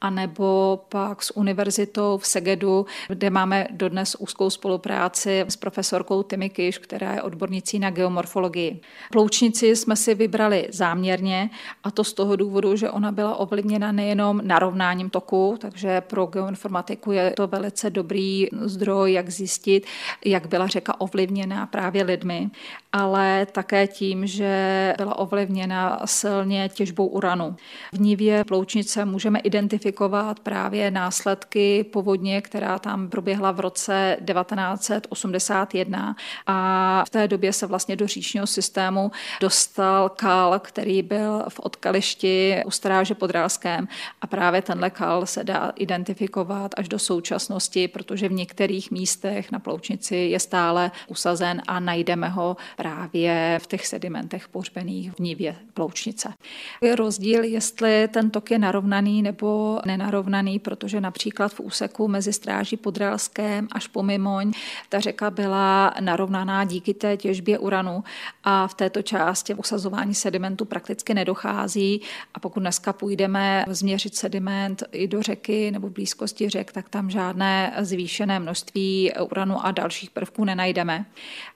anebo 0.00 0.80
pak 0.88 1.22
s 1.22 1.36
univerzitou 1.36 2.18
v 2.18 2.26
Segedu, 2.26 2.86
kde 3.08 3.30
máme 3.30 3.66
dodnes 3.70 4.14
úzkou 4.14 4.50
spolupráci 4.50 5.44
s 5.48 5.56
profesorkou 5.56 6.22
Timikyš, 6.22 6.78
která 6.78 7.12
je 7.12 7.22
odbornicí 7.22 7.78
na 7.78 7.90
geomorfologii. 7.90 8.80
Ploučnici 9.12 9.76
jsme 9.76 9.96
si 9.96 10.14
vybrali 10.14 10.68
záměrně 10.70 11.50
a 11.84 11.90
to 11.90 12.04
z 12.04 12.12
toho 12.12 12.36
důvodu, 12.36 12.76
že 12.76 12.90
ona 12.90 13.12
byla 13.12 13.36
ovlivněna 13.36 13.92
nejenom 14.08 14.40
narovnáním 14.44 15.10
toku, 15.10 15.56
takže 15.60 16.00
pro 16.00 16.26
geoinformatiku 16.26 17.12
je 17.12 17.30
to 17.30 17.46
velice 17.46 17.90
dobrý 17.90 18.46
zdroj, 18.60 19.12
jak 19.12 19.30
zjistit, 19.30 19.86
jak 20.24 20.46
byla 20.46 20.66
řeka 20.66 21.00
ovlivněna 21.00 21.66
právě 21.66 22.04
lidmi, 22.04 22.50
ale 22.92 23.46
také 23.52 23.86
tím, 23.86 24.26
že 24.26 24.94
byla 24.96 25.18
ovlivněna 25.18 26.00
silně 26.04 26.68
těžbou 26.68 27.06
uranu. 27.06 27.56
V 27.92 28.00
Nivě 28.00 28.44
Ploučnice 28.44 29.04
můžeme 29.04 29.38
identifikovat 29.38 30.40
právě 30.40 30.90
následky 30.90 31.84
povodně, 31.84 32.40
která 32.42 32.78
tam 32.78 33.08
proběhla 33.08 33.52
v 33.52 33.60
roce 33.60 34.16
1981 34.24 36.16
a 36.46 37.04
v 37.06 37.10
té 37.10 37.28
době 37.28 37.52
se 37.52 37.66
vlastně 37.66 37.96
do 37.96 38.06
říčního 38.06 38.46
systému 38.46 39.10
dostal 39.40 40.08
kal, 40.08 40.58
který 40.58 41.02
byl 41.02 41.44
v 41.48 41.60
odkališti 41.60 42.62
u 42.66 42.70
stráže 42.70 43.14
pod 43.14 43.30
Rálském 43.30 43.88
a 44.20 44.26
právě 44.26 44.62
tenhle 44.62 44.90
kal 44.90 45.26
se 45.26 45.44
dá 45.44 45.72
identifikovat 45.76 46.74
až 46.76 46.88
do 46.88 46.98
současnosti, 46.98 47.88
protože 47.88 48.28
v 48.28 48.32
některých 48.32 48.90
místech 48.90 49.52
na 49.52 49.58
Ploučnici 49.58 50.16
je 50.16 50.40
stále 50.40 50.90
usazen 51.06 51.62
a 51.66 51.80
najdeme 51.80 52.28
ho 52.28 52.56
právě 52.76 53.58
v 53.62 53.66
těch 53.66 53.86
sedimentech 53.86 54.48
pohřbených 54.48 55.12
v 55.12 55.18
nivě 55.18 55.56
Ploučnice. 55.74 56.34
Je 56.82 56.96
rozdíl, 56.96 57.44
jestli 57.44 58.08
ten 58.08 58.30
tok 58.30 58.50
je 58.50 58.58
narovnaný 58.58 59.22
nebo 59.22 59.80
nenarovnaný, 59.86 60.58
protože 60.58 61.00
například 61.00 61.52
v 61.52 61.60
úseku 61.60 62.08
mezi 62.08 62.32
stráží 62.32 62.76
Podrelském 62.76 63.68
až 63.72 63.86
po 63.86 64.02
Mimoň 64.02 64.52
ta 64.88 65.00
řeka 65.00 65.30
byla 65.30 65.94
narovnaná 66.00 66.64
díky 66.64 66.94
té 66.94 67.16
těžbě 67.16 67.58
uranu 67.58 68.04
a 68.44 68.66
v 68.66 68.74
této 68.74 69.02
části 69.02 69.54
usazování 69.54 70.14
sedimentu 70.14 70.64
prakticky 70.64 71.14
nedochází 71.14 72.00
a 72.34 72.40
pokud 72.40 72.60
dneska 72.60 72.92
půjdeme 72.92 73.64
změřit 73.88 74.16
sediment 74.16 74.82
i 74.92 75.08
do 75.08 75.22
řeky 75.22 75.70
nebo 75.70 75.90
blízkosti 75.90 76.48
řek, 76.48 76.72
tak 76.72 76.88
tam 76.88 77.10
žádné 77.10 77.74
zvýšené 77.80 78.40
množství 78.40 79.12
uranu 79.30 79.66
a 79.66 79.70
dalších 79.70 80.10
prvků 80.10 80.44
nenajdeme. 80.44 81.06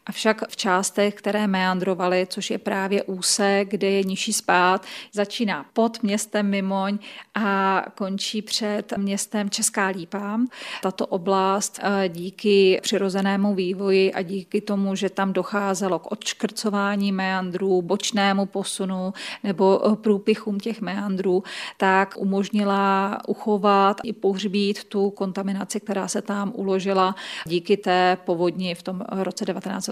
Avšak 0.06 0.42
v 0.48 0.56
částech, 0.56 1.14
které 1.14 1.46
meandrovaly, 1.46 2.26
což 2.30 2.50
je 2.50 2.58
právě 2.58 3.02
úsek, 3.02 3.70
kde 3.70 3.90
je 3.90 4.02
nižší 4.02 4.32
spád, 4.32 4.86
začíná 5.12 5.66
pod 5.72 6.02
městem 6.02 6.46
Mimoň 6.46 6.98
a 7.34 7.82
končí 7.94 8.42
před 8.42 8.92
městem 8.96 9.50
Česká 9.50 9.86
Lípa. 9.86 10.40
Tato 10.82 11.06
oblast 11.06 11.80
eh, 11.82 12.08
díky 12.08 12.80
přirozenému 12.82 13.54
vývoji 13.54 14.12
a 14.12 14.22
díky 14.22 14.60
tomu, 14.60 14.94
že 14.94 15.10
tam 15.10 15.32
docházelo 15.32 15.98
k 15.98 16.12
odškrcování 16.12 17.12
meandrů, 17.12 17.82
bočnému 17.82 18.46
posunu 18.46 19.12
nebo 19.44 19.92
eh, 19.92 19.96
průpichům 19.96 20.60
těch 20.60 20.80
meandrů, 20.80 21.42
tak 21.76 22.14
umožnila 22.16 23.18
uchovat 23.28 24.00
i 24.04 24.12
pohřbít 24.12 24.84
tu 24.84 25.10
kontaminaci, 25.10 25.80
která 25.80 26.08
se 26.08 26.22
tam 26.22 26.52
uložila 26.54 27.14
díky 27.46 27.76
té 27.76 28.18
povodni 28.24 28.74
v 28.74 28.82
tom 28.82 29.02
roce 29.10 29.44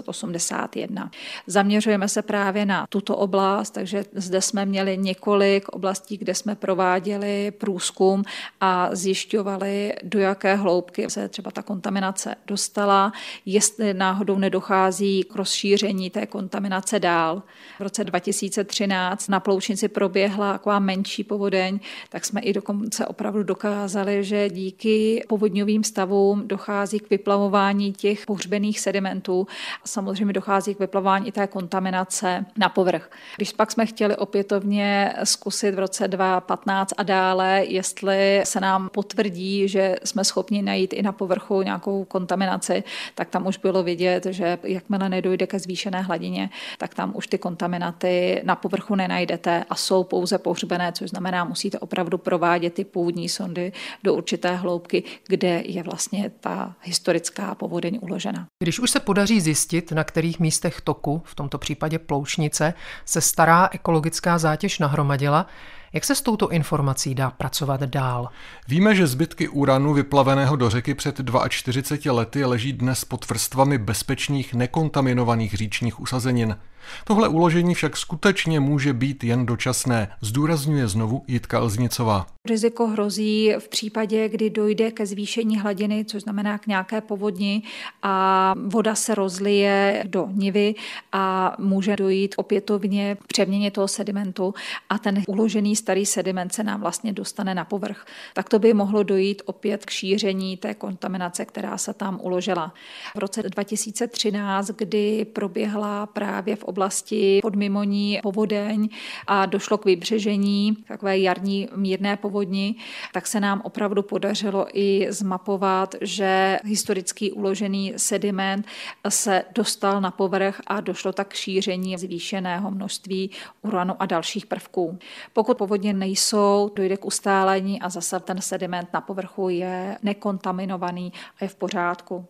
1981. 0.03 1.11
Zaměřujeme 1.47 2.07
se 2.07 2.21
právě 2.21 2.65
na 2.65 2.85
tuto 2.89 3.17
oblast, 3.17 3.69
takže 3.69 4.05
zde 4.13 4.41
jsme 4.41 4.65
měli 4.65 4.97
několik 4.97 5.69
oblastí, 5.69 6.17
kde 6.17 6.35
jsme 6.35 6.55
prováděli 6.55 7.51
průzkum 7.51 8.23
a 8.61 8.89
zjišťovali, 8.95 9.93
do 10.03 10.19
jaké 10.19 10.55
hloubky 10.55 11.09
se 11.09 11.27
třeba 11.29 11.51
ta 11.51 11.61
kontaminace 11.61 12.35
dostala, 12.47 13.13
jestli 13.45 13.93
náhodou 13.93 14.37
nedochází 14.37 15.23
k 15.23 15.35
rozšíření 15.35 16.09
té 16.09 16.25
kontaminace 16.25 16.99
dál. 16.99 17.43
V 17.79 17.83
roce 17.83 18.03
2013 18.03 19.27
na 19.27 19.39
Ploučnici 19.39 19.87
proběhla 19.87 20.53
taková 20.53 20.79
menší 20.79 21.23
povodeň, 21.23 21.79
tak 22.09 22.25
jsme 22.25 22.41
i 22.41 22.53
dokonce 22.53 23.05
opravdu 23.05 23.43
dokázali, 23.43 24.23
že 24.23 24.49
díky 24.49 25.23
povodňovým 25.27 25.83
stavům 25.83 26.47
dochází 26.47 26.99
k 26.99 27.09
vyplavování 27.09 27.93
těch 27.93 28.25
pohřbených 28.25 28.79
sedimentů 28.79 29.47
samozřejmě 29.91 30.33
dochází 30.33 30.75
k 30.75 30.79
vyplavování 30.79 31.27
i 31.27 31.31
té 31.31 31.47
kontaminace 31.47 32.45
na 32.57 32.69
povrch. 32.69 33.09
Když 33.35 33.53
pak 33.53 33.71
jsme 33.71 33.85
chtěli 33.85 34.15
opětovně 34.15 35.13
zkusit 35.23 35.75
v 35.75 35.79
roce 35.79 36.07
2015 36.07 36.93
a 36.97 37.03
dále, 37.03 37.63
jestli 37.67 38.41
se 38.43 38.59
nám 38.59 38.89
potvrdí, 38.89 39.67
že 39.67 39.95
jsme 40.03 40.23
schopni 40.23 40.61
najít 40.61 40.93
i 40.93 41.01
na 41.01 41.11
povrchu 41.11 41.61
nějakou 41.61 42.03
kontaminaci, 42.03 42.83
tak 43.15 43.29
tam 43.29 43.47
už 43.47 43.57
bylo 43.57 43.83
vidět, 43.83 44.25
že 44.25 44.57
jakmile 44.63 45.09
nedojde 45.09 45.47
ke 45.47 45.59
zvýšené 45.59 46.01
hladině, 46.01 46.49
tak 46.77 46.93
tam 46.93 47.11
už 47.15 47.27
ty 47.27 47.37
kontaminaty 47.37 48.41
na 48.45 48.55
povrchu 48.55 48.95
nenajdete 48.95 49.65
a 49.69 49.75
jsou 49.75 50.03
pouze 50.03 50.37
pohřbené, 50.37 50.91
což 50.91 51.09
znamená, 51.09 51.43
musíte 51.43 51.79
opravdu 51.79 52.17
provádět 52.17 52.73
ty 52.73 52.83
původní 52.83 53.29
sondy 53.29 53.71
do 54.03 54.13
určité 54.13 54.55
hloubky, 54.55 55.03
kde 55.27 55.61
je 55.65 55.83
vlastně 55.83 56.31
ta 56.39 56.75
historická 56.81 57.55
povodeň 57.55 57.99
uložena. 58.01 58.47
Když 58.63 58.79
už 58.79 58.91
se 58.91 58.99
podaří 58.99 59.41
zjistit, 59.41 59.80
na 59.91 60.03
kterých 60.03 60.39
místech 60.39 60.81
toku, 60.81 61.21
v 61.25 61.35
tomto 61.35 61.57
případě 61.57 61.99
ploučnice, 61.99 62.73
se 63.05 63.21
stará 63.21 63.69
ekologická 63.71 64.37
zátěž 64.37 64.79
nahromadila, 64.79 65.47
jak 65.93 66.05
se 66.05 66.15
s 66.15 66.21
touto 66.21 66.49
informací 66.49 67.15
dá 67.15 67.31
pracovat 67.31 67.81
dál? 67.81 68.29
Víme, 68.67 68.95
že 68.95 69.07
zbytky 69.07 69.47
uranu 69.47 69.93
vyplaveného 69.93 70.55
do 70.55 70.69
řeky 70.69 70.93
před 70.93 71.21
42 71.49 72.13
lety 72.13 72.45
leží 72.45 72.73
dnes 72.73 73.05
pod 73.05 73.29
vrstvami 73.29 73.77
bezpečných 73.77 74.53
nekontaminovaných 74.53 75.53
říčních 75.53 75.99
usazenin. 75.99 76.57
Tohle 77.03 77.27
uložení 77.27 77.73
však 77.73 77.97
skutečně 77.97 78.59
může 78.59 78.93
být 78.93 79.23
jen 79.23 79.45
dočasné, 79.45 80.11
zdůrazňuje 80.21 80.87
znovu 80.87 81.23
Jitka 81.27 81.59
Lznicová. 81.59 82.27
Riziko 82.45 82.87
hrozí 82.87 83.53
v 83.59 83.69
případě, 83.69 84.29
kdy 84.29 84.49
dojde 84.49 84.91
ke 84.91 85.05
zvýšení 85.05 85.59
hladiny, 85.59 86.05
což 86.05 86.21
znamená 86.23 86.57
k 86.57 86.67
nějaké 86.67 87.01
povodni 87.01 87.63
a 88.03 88.55
voda 88.65 88.95
se 88.95 89.15
rozlije 89.15 90.03
do 90.07 90.29
nivy 90.31 90.75
a 91.11 91.55
může 91.59 91.95
dojít 91.95 92.35
opětovně 92.37 93.17
k 93.21 93.27
přeměně 93.27 93.71
toho 93.71 93.87
sedimentu 93.87 94.53
a 94.89 94.97
ten 94.97 95.23
uložený 95.27 95.75
starý 95.75 96.05
sediment 96.05 96.53
se 96.53 96.63
nám 96.63 96.81
vlastně 96.81 97.13
dostane 97.13 97.55
na 97.55 97.65
povrch. 97.65 98.05
Tak 98.33 98.49
to 98.49 98.59
by 98.59 98.73
mohlo 98.73 99.03
dojít 99.03 99.41
opět 99.45 99.85
k 99.85 99.89
šíření 99.89 100.57
té 100.57 100.73
kontaminace, 100.73 101.45
která 101.45 101.77
se 101.77 101.93
tam 101.93 102.19
uložila. 102.21 102.73
V 103.15 103.19
roce 103.19 103.43
2013, 103.43 104.67
kdy 104.67 105.25
proběhla 105.25 106.05
právě 106.05 106.55
v 106.55 106.63
oblasti 106.71 107.39
podmimoní 107.41 108.19
povodeň 108.23 108.89
a 109.27 109.45
došlo 109.45 109.77
k 109.77 109.85
vybřežení 109.85 110.77
takové 110.87 111.17
jarní 111.19 111.67
mírné 111.75 112.17
povodni, 112.17 112.75
tak 113.13 113.27
se 113.27 113.39
nám 113.39 113.61
opravdu 113.63 114.01
podařilo 114.03 114.67
i 114.73 115.07
zmapovat, 115.09 115.95
že 116.01 116.59
historický 116.63 117.31
uložený 117.31 117.93
sediment 117.97 118.65
se 119.09 119.43
dostal 119.55 120.01
na 120.01 120.11
povrch 120.11 120.61
a 120.67 120.81
došlo 120.81 121.13
tak 121.13 121.27
k 121.27 121.33
šíření 121.33 121.97
zvýšeného 121.97 122.71
množství 122.71 123.29
uranu 123.61 123.93
a 123.99 124.05
dalších 124.05 124.45
prvků. 124.45 124.99
Pokud 125.33 125.57
povodně 125.57 125.93
nejsou, 125.93 126.71
dojde 126.75 126.97
k 126.97 127.05
ustálení 127.05 127.81
a 127.81 127.89
zase 127.89 128.19
ten 128.19 128.41
sediment 128.41 128.89
na 128.93 129.01
povrchu 129.01 129.49
je 129.49 129.97
nekontaminovaný 130.03 131.13
a 131.39 131.43
je 131.43 131.47
v 131.47 131.55
pořádku. 131.55 132.25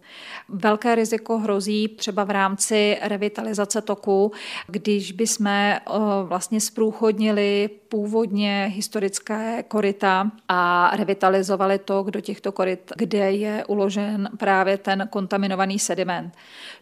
Velké 0.50 0.96
riziko 0.96 1.38
hrozí 1.38 1.88
třeba 1.88 2.24
v 2.24 2.30
rámci 2.30 2.98
revitalizace 3.02 3.82
toku, 3.82 4.31
když 4.68 5.12
bychom 5.12 5.76
vlastně 6.24 6.62
zprůchodnili 6.62 7.70
původně 7.90 8.72
historické 8.76 9.64
koryta 9.68 10.32
a 10.48 10.92
revitalizovali 10.96 11.80
to 11.80 12.06
do 12.10 12.22
těchto 12.22 12.52
koryt, 12.52 12.92
kde 12.98 13.32
je 13.32 13.66
uložen 13.66 14.30
právě 14.38 14.78
ten 14.78 15.08
kontaminovaný 15.10 15.80
sediment. 15.80 16.34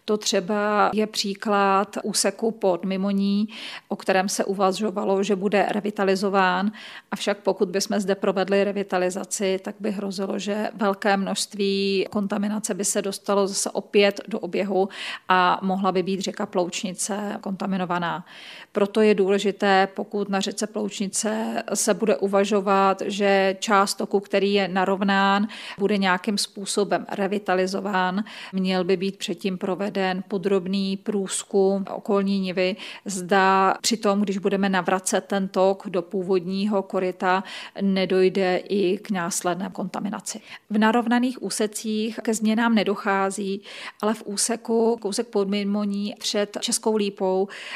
To 0.04 0.16
třeba 0.16 0.90
je 0.94 1.06
příklad 1.06 1.96
úseku 2.02 2.50
pod 2.50 2.84
Mimoní, 2.84 3.48
o 3.88 3.96
kterém 3.96 4.28
se 4.28 4.44
uvažovalo, 4.44 5.22
že 5.22 5.36
bude 5.36 5.66
revitalizován, 5.70 6.72
avšak 7.10 7.38
pokud 7.38 7.68
bychom 7.68 8.00
zde 8.00 8.14
provedli 8.14 8.64
revitalizaci, 8.64 9.60
tak 9.62 9.74
by 9.80 9.90
hrozilo, 9.90 10.38
že 10.38 10.70
velké 10.74 11.16
množství 11.16 12.06
kontaminace 12.10 12.74
by 12.74 12.84
se 12.84 13.02
dostalo 13.02 13.46
zase 13.46 13.70
opět 13.70 14.20
do 14.28 14.38
oběhu 14.38 14.88
a 15.28 15.60
mohla 15.62 15.92
by 15.92 16.02
být 16.02 16.20
řeka 16.20 16.46
Ploučnice 16.46 17.38
kontaminovaná. 17.40 18.24
Proto 18.72 19.00
je 19.00 19.14
důležité, 19.14 19.88
pokud 19.94 20.28
na 20.28 20.40
řece 20.40 20.66
Ploučnice 20.66 21.62
se 21.74 21.94
bude 21.94 22.16
uvažovat, 22.16 23.02
že 23.06 23.56
část 23.60 23.94
toku, 23.94 24.20
který 24.20 24.54
je 24.54 24.68
narovnán, 24.68 25.48
bude 25.78 25.98
nějakým 25.98 26.38
způsobem 26.38 27.06
revitalizován, 27.12 28.24
měl 28.52 28.84
by 28.84 28.96
být 28.96 29.16
předtím 29.16 29.58
proveden 29.58 30.24
podrobný 30.28 30.96
průzkum 30.96 31.84
okolní 31.94 32.40
nivy, 32.40 32.76
zda 33.04 33.74
přitom, 33.80 34.20
když 34.20 34.38
budeme 34.38 34.68
navracet 34.68 35.24
ten 35.24 35.48
tok 35.48 35.86
do 35.88 36.02
původního 36.02 36.82
koryta, 36.82 37.44
nedojde 37.80 38.56
i 38.56 38.98
k 38.98 39.10
následné 39.10 39.70
kontaminaci. 39.72 40.40
V 40.70 40.78
narovnaných 40.78 41.42
úsecích 41.42 42.20
ke 42.22 42.34
změnám 42.34 42.74
nedochází, 42.74 43.62
ale 44.02 44.14
v 44.14 44.22
úseku, 44.26 44.98
kousek 45.00 45.26
podmimoní 45.26 46.14
před 46.18 46.58
Českou 46.60 46.96
lípou, 46.96 47.29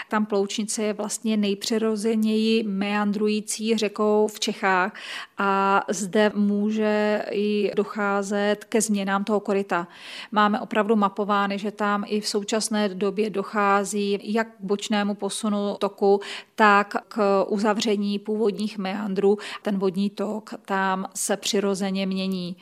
tam 0.09 0.27
Ploučnice 0.27 0.83
je 0.83 0.93
vlastně 0.93 1.37
nejpřirozeněji 1.37 2.63
meandrující 2.63 3.77
řekou 3.77 4.29
v 4.33 4.41
Čechách 4.41 4.95
a 5.39 5.83
zde 5.89 6.33
může 6.35 7.25
i 7.31 7.71
docházet 7.77 8.65
ke 8.65 8.81
změnám 8.81 9.25
toho 9.25 9.41
koryta. 9.41 9.89
Máme 10.33 10.61
opravdu 10.61 10.97
mapovány, 10.97 11.59
že 11.59 11.71
tam 11.71 12.05
i 12.07 12.21
v 12.21 12.29
současné 12.29 12.89
době 12.89 13.31
dochází 13.31 14.19
jak 14.23 14.49
k 14.49 14.61
bočnému 14.61 15.15
posunu 15.15 15.77
toku, 15.79 16.21
tak 16.55 16.95
k 17.09 17.45
uzavření 17.49 18.19
původních 18.19 18.79
meandrů. 18.79 19.39
Ten 19.63 19.79
vodní 19.79 20.11
tok 20.11 20.55
tam 20.65 21.07
se 21.15 21.37
přirozeně 21.37 22.07
mění. 22.07 22.57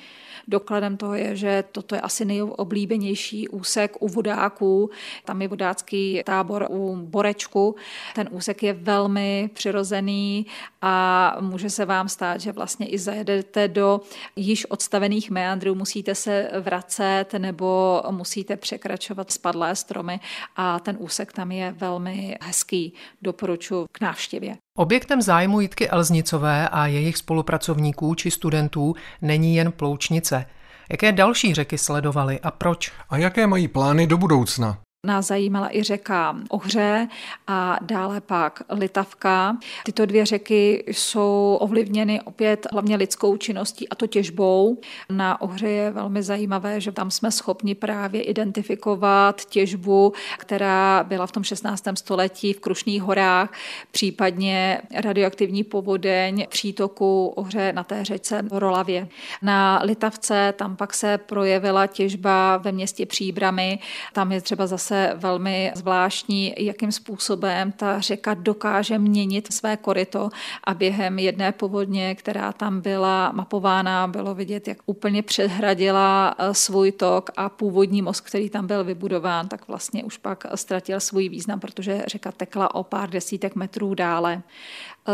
Dokladem 0.49 0.97
toho 0.97 1.15
je, 1.15 1.37
že 1.37 1.65
toto 1.73 1.95
je 1.95 2.01
asi 2.01 2.25
nejoblíbenější 2.25 3.49
úsek 3.49 3.97
u 4.01 4.09
vodáků. 4.09 4.91
Tam 5.25 5.43
je 5.43 5.49
vodácký 5.49 6.23
tábor 6.25 6.67
u 6.71 6.97
Borečku. 6.97 7.77
Ten 8.15 8.29
úsek 8.31 8.63
je 8.63 8.73
velmi 8.73 9.51
přirozený 9.55 10.47
a 10.83 11.37
může 11.41 11.71
se 11.71 11.85
vám 11.85 12.09
stát, 12.09 12.41
že 12.41 12.53
vlastně 12.53 12.87
i 12.87 12.99
zajedete 12.99 13.69
do 13.69 14.01
již 14.37 14.65
odstavených 14.71 15.31
meandrů, 15.31 15.75
musíte 15.75 16.15
se 16.15 16.51
vracet 16.61 17.25
nebo 17.39 18.03
musíte 18.11 18.57
překračovat 18.57 19.31
spadlé 19.31 19.77
stromy 19.77 20.21
a 20.57 20.81
ten 20.81 20.97
úsek 21.01 21.33
tam 21.33 21.53
je 21.53 21.73
velmi 21.73 22.37
hezký. 22.41 22.93
Doporučuji 23.23 23.87
k 23.93 24.01
návštěvě. 24.01 24.57
Objektem 24.79 25.23
zájmu 25.23 25.61
Jitky 25.61 25.89
Elznicové 25.89 26.69
a 26.69 26.87
jejich 26.87 27.17
spolupracovníků 27.17 28.15
či 28.15 28.31
studentů 28.31 28.95
není 29.23 29.57
jen 29.57 29.73
Ploučnice. 29.73 30.47
Jaké 30.91 31.13
další 31.13 31.55
řeky 31.55 31.79
sledovali 31.79 32.41
a 32.41 32.51
proč? 32.51 32.93
A 33.11 33.17
jaké 33.17 33.47
mají 33.47 33.69
plány 33.69 34.07
do 34.07 34.19
budoucna? 34.19 34.79
Nás 35.07 35.27
zajímala 35.27 35.77
i 35.77 35.83
řeka 35.83 36.37
Ohře 36.49 37.09
a 37.47 37.79
dále 37.81 38.21
pak 38.21 38.63
Litavka. 38.71 39.57
Tyto 39.85 40.07
dvě 40.07 40.27
řeky 40.27 40.85
jsou 40.87 41.59
ovlivněny 41.61 42.21
opět 42.21 42.67
hlavně 42.73 42.97
lidskou 42.97 43.37
činností 43.37 43.89
a 43.89 43.95
to 43.95 44.07
těžbou. 44.07 44.81
Na 45.11 45.41
Ohře 45.41 45.69
je 45.69 45.91
velmi 45.91 46.23
zajímavé, 46.23 46.81
že 46.81 46.93
tam 46.93 47.11
jsme 47.11 47.31
schopni 47.31 47.75
právě 47.75 48.23
identifikovat 48.23 49.45
těžbu, 49.45 50.13
která 50.39 51.05
byla 51.05 51.27
v 51.27 51.33
tom 51.33 51.45
16. 51.45 51.85
století 51.95 52.53
v 52.53 52.61
Krušných 52.61 53.03
horách, 53.03 53.53
případně 53.91 54.83
radioaktivní 54.95 55.65
povodeň 55.65 56.47
přítoku 56.49 57.27
Ohře 57.27 57.73
na 57.73 57.85
té 57.85 58.05
řece 58.05 58.45
Rolavě. 58.51 59.09
Na 59.43 59.81
Litavce 59.85 60.55
tam 60.57 60.77
pak 60.77 60.95
se 60.95 61.19
projevila 61.19 61.87
těžba 61.87 62.57
ve 62.57 62.73
městě 62.73 63.07
Příbramy. 63.07 63.79
Tam 64.13 64.33
je 64.33 64.41
třeba 64.41 64.67
zase 64.67 64.92
velmi 65.15 65.73
zvláštní, 65.75 66.55
jakým 66.59 66.93
způsobem 66.93 67.73
ta 67.73 68.01
řeka 68.01 68.35
dokáže 68.35 68.99
měnit 68.99 69.53
své 69.53 69.77
koryto 69.77 70.31
a 70.65 70.75
během 70.75 71.19
jedné 71.19 71.53
povodně, 71.53 72.15
která 72.15 72.53
tam 72.53 72.81
byla 72.81 73.33
mapována, 73.33 74.07
bylo 74.07 74.35
vidět, 74.35 74.69
jak 74.69 74.79
úplně 74.87 75.23
přehradila 75.23 76.35
eh, 76.39 76.55
svůj 76.55 76.93
tok 76.93 77.31
a 77.37 77.49
původní 77.49 78.03
most, 78.03 78.21
který 78.21 78.51
tam 78.51 78.67
byl 78.67 78.85
vybudován, 78.85 79.49
tak 79.49 79.69
vlastně 79.69 80.05
už 80.05 80.19
pak 80.19 80.47
ztratil 80.55 81.01
svůj 81.01 81.29
význam, 81.29 81.61
protože 81.61 82.05
řeka 82.07 82.33
tekla 82.33 82.75
o 82.75 82.85
pár 82.85 83.11
desítek 83.11 83.55
metrů 83.55 83.95
dále. 83.95 84.43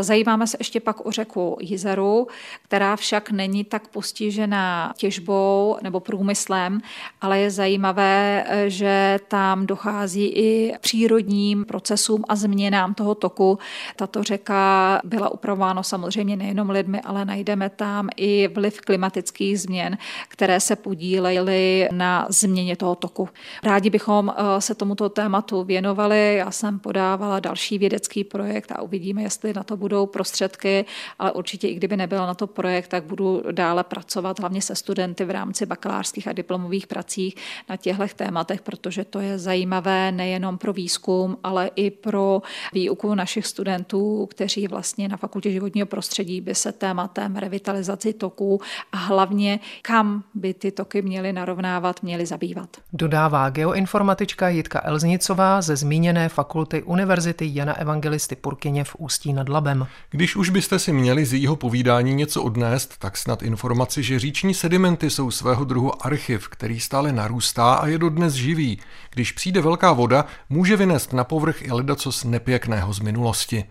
Zajímáme 0.00 0.46
se 0.46 0.56
ještě 0.60 0.80
pak 0.80 1.06
o 1.06 1.10
řeku 1.10 1.56
Jizeru, 1.60 2.26
která 2.62 2.96
však 2.96 3.30
není 3.30 3.64
tak 3.64 3.88
postižená 3.88 4.92
těžbou 4.96 5.76
nebo 5.82 6.00
průmyslem, 6.00 6.80
ale 7.20 7.38
je 7.38 7.50
zajímavé, 7.50 8.46
že 8.66 9.18
tam 9.28 9.66
dochází 9.66 10.26
i 10.26 10.74
přírodním 10.80 11.64
procesům 11.64 12.24
a 12.28 12.36
změnám 12.36 12.94
toho 12.94 13.14
toku. 13.14 13.58
Tato 13.96 14.22
řeka 14.22 15.00
byla 15.04 15.28
upravována 15.28 15.82
samozřejmě 15.82 16.36
nejenom 16.36 16.70
lidmi, 16.70 17.00
ale 17.00 17.24
najdeme 17.24 17.70
tam 17.70 18.08
i 18.16 18.48
vliv 18.48 18.80
klimatických 18.80 19.60
změn, 19.60 19.98
které 20.28 20.60
se 20.60 20.76
podílely 20.76 21.88
na 21.92 22.26
změně 22.28 22.76
toho 22.76 22.94
toku. 22.94 23.28
Rádi 23.64 23.90
bychom 23.90 24.34
eh, 24.36 24.60
se 24.60 24.74
tomuto 24.74 25.08
tématu 25.08 25.64
věnovali. 25.64 26.34
Já 26.36 26.50
jsem 26.50 26.78
podávala 26.78 27.40
další 27.40 27.78
vědecký 27.78 28.24
projekt 28.24 28.72
a 28.72 28.82
uvidíme, 28.82 29.22
jestli 29.22 29.52
na 29.52 29.62
to 29.62 29.77
budou 29.78 30.06
prostředky, 30.06 30.84
ale 31.18 31.32
určitě 31.32 31.68
i 31.68 31.74
kdyby 31.74 31.96
nebyl 31.96 32.26
na 32.26 32.34
to 32.34 32.46
projekt, 32.46 32.88
tak 32.88 33.04
budu 33.04 33.42
dále 33.52 33.84
pracovat 33.84 34.40
hlavně 34.40 34.62
se 34.62 34.74
studenty 34.74 35.24
v 35.24 35.30
rámci 35.30 35.66
bakalářských 35.66 36.28
a 36.28 36.32
diplomových 36.32 36.86
prací 36.86 37.34
na 37.68 37.76
těchto 37.76 38.04
tématech, 38.16 38.62
protože 38.62 39.04
to 39.04 39.20
je 39.20 39.38
zajímavé 39.38 40.12
nejenom 40.12 40.58
pro 40.58 40.72
výzkum, 40.72 41.38
ale 41.44 41.70
i 41.76 41.90
pro 41.90 42.42
výuku 42.72 43.14
našich 43.14 43.46
studentů, 43.46 44.26
kteří 44.30 44.68
vlastně 44.68 45.08
na 45.08 45.16
fakultě 45.16 45.50
životního 45.50 45.86
prostředí 45.86 46.40
by 46.40 46.54
se 46.54 46.72
tématem 46.72 47.36
revitalizaci 47.36 48.12
toků 48.12 48.60
a 48.92 48.96
hlavně 48.96 49.60
kam 49.82 50.24
by 50.34 50.54
ty 50.54 50.70
toky 50.70 51.02
měly 51.02 51.32
narovnávat, 51.32 52.02
měly 52.02 52.26
zabývat. 52.26 52.76
Dodává 52.92 53.50
geoinformatička 53.50 54.48
Jitka 54.48 54.80
Elznicová 54.84 55.62
ze 55.62 55.76
zmíněné 55.76 56.28
fakulty 56.28 56.82
Univerzity 56.82 57.50
Jana 57.52 57.78
Evangelisty 57.78 58.36
Purkyně 58.36 58.84
v 58.84 58.96
Ústí 58.98 59.32
nad 59.32 59.48
Labem. 59.48 59.67
Když 60.10 60.36
už 60.36 60.50
byste 60.50 60.78
si 60.78 60.92
měli 60.92 61.26
z 61.26 61.32
jeho 61.32 61.56
povídání 61.56 62.14
něco 62.14 62.42
odnést, 62.42 62.98
tak 62.98 63.16
snad 63.16 63.42
informaci, 63.42 64.02
že 64.02 64.18
říční 64.18 64.54
sedimenty 64.54 65.10
jsou 65.10 65.30
svého 65.30 65.64
druhu 65.64 66.06
archiv, 66.06 66.48
který 66.48 66.80
stále 66.80 67.12
narůstá 67.12 67.74
a 67.74 67.86
je 67.86 67.98
dodnes 67.98 68.34
živý. 68.34 68.80
Když 69.10 69.32
přijde 69.32 69.60
velká 69.60 69.92
voda, 69.92 70.24
může 70.48 70.76
vynést 70.76 71.12
na 71.12 71.24
povrch 71.24 71.62
i 71.62 71.72
ledacos 71.72 72.24
nepěkného 72.24 72.92
z 72.92 73.00
minulosti. 73.00 73.64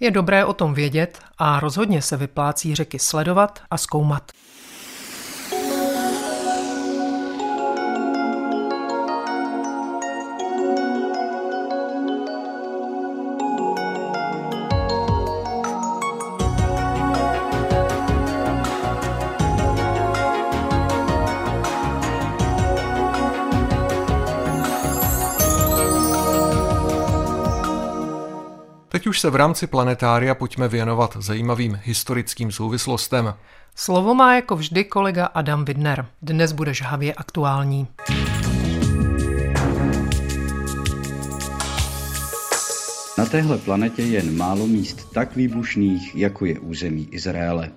Je 0.00 0.10
dobré 0.10 0.44
o 0.44 0.52
tom 0.52 0.74
vědět 0.74 1.18
a 1.38 1.60
rozhodně 1.60 2.02
se 2.02 2.16
vyplácí 2.16 2.74
řeky 2.74 2.98
sledovat 2.98 3.62
a 3.70 3.78
zkoumat. 3.78 4.32
Už 29.14 29.20
se 29.20 29.30
v 29.30 29.36
rámci 29.36 29.66
planetária 29.66 30.34
pojďme 30.34 30.68
věnovat 30.68 31.16
zajímavým 31.20 31.80
historickým 31.84 32.52
souvislostem. 32.52 33.34
Slovo 33.74 34.14
má 34.14 34.34
jako 34.34 34.56
vždy 34.56 34.84
kolega 34.84 35.26
Adam 35.26 35.64
Widner. 35.64 36.06
Dnes 36.22 36.52
bude 36.52 36.74
žhavě 36.74 37.14
aktuální. 37.14 37.86
Na 43.18 43.26
téhle 43.26 43.58
planetě 43.58 44.02
je 44.02 44.08
jen 44.08 44.36
málo 44.36 44.66
míst 44.66 45.12
tak 45.12 45.36
výbušných, 45.36 46.16
jako 46.16 46.46
je 46.46 46.58
území 46.58 47.08
Izraele. 47.10 47.70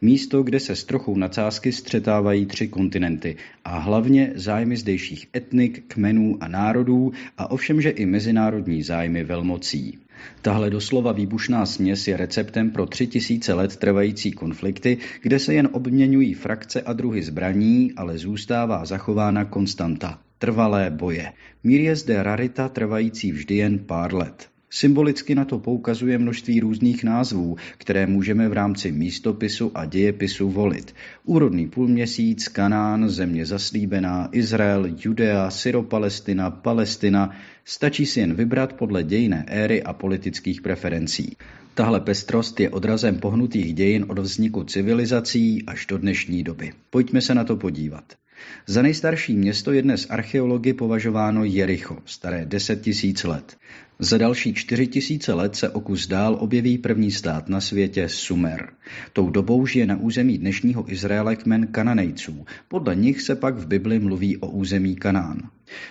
Místo, 0.00 0.42
kde 0.42 0.60
se 0.60 0.76
s 0.76 0.84
trochou 0.84 1.16
nadsázky 1.16 1.72
střetávají 1.72 2.46
tři 2.46 2.68
kontinenty 2.68 3.36
a 3.64 3.78
hlavně 3.78 4.32
zájmy 4.34 4.76
zdejších 4.76 5.28
etnik, 5.36 5.84
kmenů 5.88 6.38
a 6.40 6.48
národů 6.48 7.12
a 7.38 7.50
ovšem, 7.50 7.80
že 7.80 7.90
i 7.90 8.06
mezinárodní 8.06 8.82
zájmy 8.82 9.24
velmocí. 9.24 9.98
Tahle 10.42 10.70
doslova 10.70 11.12
výbušná 11.12 11.66
směs 11.66 12.08
je 12.08 12.16
receptem 12.16 12.70
pro 12.70 12.86
tři 12.86 13.06
tisíce 13.06 13.54
let 13.54 13.76
trvající 13.76 14.32
konflikty, 14.32 14.98
kde 15.22 15.38
se 15.38 15.54
jen 15.54 15.68
obměňují 15.72 16.34
frakce 16.34 16.82
a 16.82 16.92
druhy 16.92 17.22
zbraní, 17.22 17.92
ale 17.96 18.18
zůstává 18.18 18.84
zachována 18.84 19.44
konstanta. 19.44 20.18
Trvalé 20.38 20.90
boje. 20.90 21.32
Mír 21.64 21.80
je 21.80 21.96
zde 21.96 22.22
rarita 22.22 22.68
trvající 22.68 23.32
vždy 23.32 23.56
jen 23.56 23.78
pár 23.78 24.14
let. 24.14 24.51
Symbolicky 24.74 25.34
na 25.34 25.44
to 25.44 25.58
poukazuje 25.58 26.18
množství 26.18 26.60
různých 26.60 27.04
názvů, 27.04 27.56
které 27.78 28.06
můžeme 28.06 28.48
v 28.48 28.52
rámci 28.52 28.92
místopisu 28.92 29.70
a 29.74 29.84
dějepisu 29.84 30.50
volit. 30.50 30.94
Úrodný 31.24 31.68
půlměsíc, 31.68 32.48
Kanán, 32.48 33.08
země 33.08 33.46
zaslíbená, 33.46 34.28
Izrael, 34.32 34.86
Judea, 34.98 35.50
Syropalestina, 35.50 36.50
Palestina. 36.50 37.30
Stačí 37.64 38.06
si 38.06 38.20
jen 38.20 38.34
vybrat 38.34 38.72
podle 38.72 39.02
dějné 39.02 39.44
éry 39.48 39.82
a 39.82 39.92
politických 39.92 40.60
preferencí. 40.60 41.36
Tahle 41.74 42.00
pestrost 42.00 42.60
je 42.60 42.70
odrazem 42.70 43.18
pohnutých 43.18 43.74
dějin 43.74 44.06
od 44.08 44.18
vzniku 44.18 44.64
civilizací 44.64 45.64
až 45.66 45.86
do 45.86 45.98
dnešní 45.98 46.42
doby. 46.42 46.72
Pojďme 46.90 47.20
se 47.20 47.34
na 47.34 47.44
to 47.44 47.56
podívat. 47.56 48.21
Za 48.66 48.82
nejstarší 48.82 49.36
město 49.36 49.72
je 49.72 49.82
dnes 49.82 50.06
archeology 50.10 50.72
považováno 50.72 51.44
Jericho, 51.44 51.98
staré 52.04 52.44
10 52.46 52.80
tisíc 52.80 53.24
let. 53.24 53.56
Za 53.98 54.18
další 54.18 54.54
čtyři 54.54 54.86
tisíce 54.86 55.32
let 55.32 55.56
se 55.56 55.68
o 55.68 55.80
kus 55.80 56.06
dál 56.06 56.36
objeví 56.40 56.78
první 56.78 57.10
stát 57.10 57.48
na 57.48 57.60
světě 57.60 58.08
Sumer. 58.08 58.68
Tou 59.12 59.30
dobou 59.30 59.66
žije 59.66 59.86
na 59.86 59.96
území 59.96 60.38
dnešního 60.38 60.92
Izraele 60.92 61.36
kmen 61.36 61.66
Kananejců. 61.66 62.44
Podle 62.68 62.96
nich 62.96 63.22
se 63.22 63.36
pak 63.36 63.54
v 63.54 63.66
Bibli 63.66 63.98
mluví 63.98 64.36
o 64.36 64.46
území 64.46 64.96
Kanán. 64.96 65.42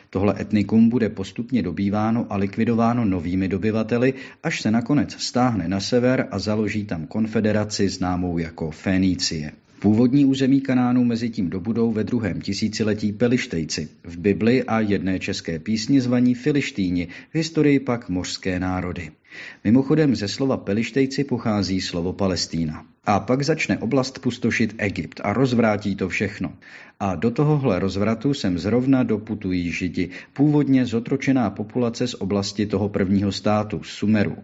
Tohle 0.10 0.42
etnikum 0.42 0.90
bude 0.90 1.10
postupně 1.10 1.64
dobýváno 1.64 2.28
a 2.30 2.38
likvidováno 2.38 3.06
novými 3.06 3.48
dobyvateli, 3.48 4.14
až 4.44 4.62
se 4.62 4.72
nakonec 4.72 5.14
stáhne 5.14 5.68
na 5.68 5.80
sever 5.80 6.28
a 6.32 6.40
založí 6.40 6.84
tam 6.84 7.08
konfederaci 7.08 7.90
známou 7.90 8.38
jako 8.38 8.72
Fénície. 8.72 9.52
Původní 9.82 10.26
území 10.26 10.62
Kanánu 10.62 11.04
mezi 11.04 11.30
tím 11.30 11.50
dobudou 11.50 11.92
ve 11.92 12.04
druhém 12.04 12.42
tisíciletí 12.42 13.12
Pelištejci, 13.12 13.90
v 14.04 14.18
Bibli 14.18 14.64
a 14.64 14.80
jedné 14.80 15.20
české 15.20 15.60
písni 15.60 16.02
zvaní 16.02 16.36
Filištýni, 16.36 17.08
v 17.32 17.36
historii 17.36 17.80
pak 17.80 18.10
mořské 18.10 18.60
národy. 18.60 19.12
Mimochodem 19.64 20.16
ze 20.16 20.28
slova 20.28 20.58
Pelištejci 20.58 21.24
pochází 21.24 21.82
slovo 21.82 22.14
Palestína. 22.14 22.86
A 23.06 23.20
pak 23.20 23.42
začne 23.42 23.78
oblast 23.78 24.20
pustošit 24.20 24.76
Egypt 24.78 25.22
a 25.24 25.34
rozvrátí 25.34 25.96
to 25.96 26.10
všechno. 26.10 26.54
A 27.00 27.16
do 27.16 27.32
tohohle 27.32 27.80
rozvratu 27.80 28.34
sem 28.34 28.60
zrovna 28.60 29.04
doputují 29.04 29.72
Židi, 29.72 30.10
původně 30.34 30.86
zotročená 30.86 31.50
populace 31.50 32.08
z 32.08 32.14
oblasti 32.14 32.66
toho 32.66 32.90
prvního 32.90 33.32
státu, 33.32 33.84
Sumeru. 33.84 34.38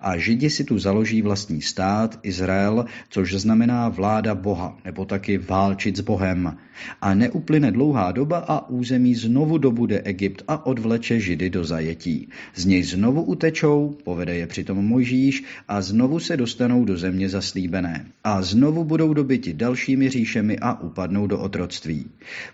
A 0.00 0.16
Židi 0.16 0.50
si 0.50 0.64
tu 0.64 0.78
založí 0.78 1.22
vlastní 1.22 1.62
stát, 1.62 2.18
Izrael, 2.22 2.84
což 3.08 3.34
znamená 3.34 3.88
vláda 3.88 4.34
Boha, 4.34 4.78
nebo 4.84 5.04
taky 5.04 5.38
válčit 5.38 5.96
s 5.96 6.00
Bohem. 6.00 6.56
A 7.00 7.14
neuplyne 7.14 7.70
dlouhá 7.70 8.12
doba 8.12 8.38
a 8.38 8.68
území 8.68 9.14
znovu 9.14 9.58
dobude 9.58 10.00
Egypt 10.00 10.42
a 10.48 10.66
odvleče 10.66 11.20
Židy 11.20 11.50
do 11.50 11.64
zajetí. 11.64 12.28
Z 12.54 12.64
něj 12.64 12.82
znovu 12.82 13.22
utečou, 13.22 13.96
povede 14.04 14.36
je 14.36 14.46
přitom 14.46 14.78
Mojžíš 14.86 15.44
a 15.68 15.82
znovu 15.82 16.18
se 16.18 16.36
dostanou 16.36 16.84
do 16.84 16.96
země 16.96 17.28
zaslíbené. 17.28 18.06
A 18.24 18.42
znovu 18.42 18.84
budou 18.84 19.14
dobyti 19.14 19.52
dalšími 19.52 20.10
říšemi 20.10 20.58
a 20.58 20.80
upadnou 20.80 21.26
do 21.26 21.38
otroctví. 21.38 22.06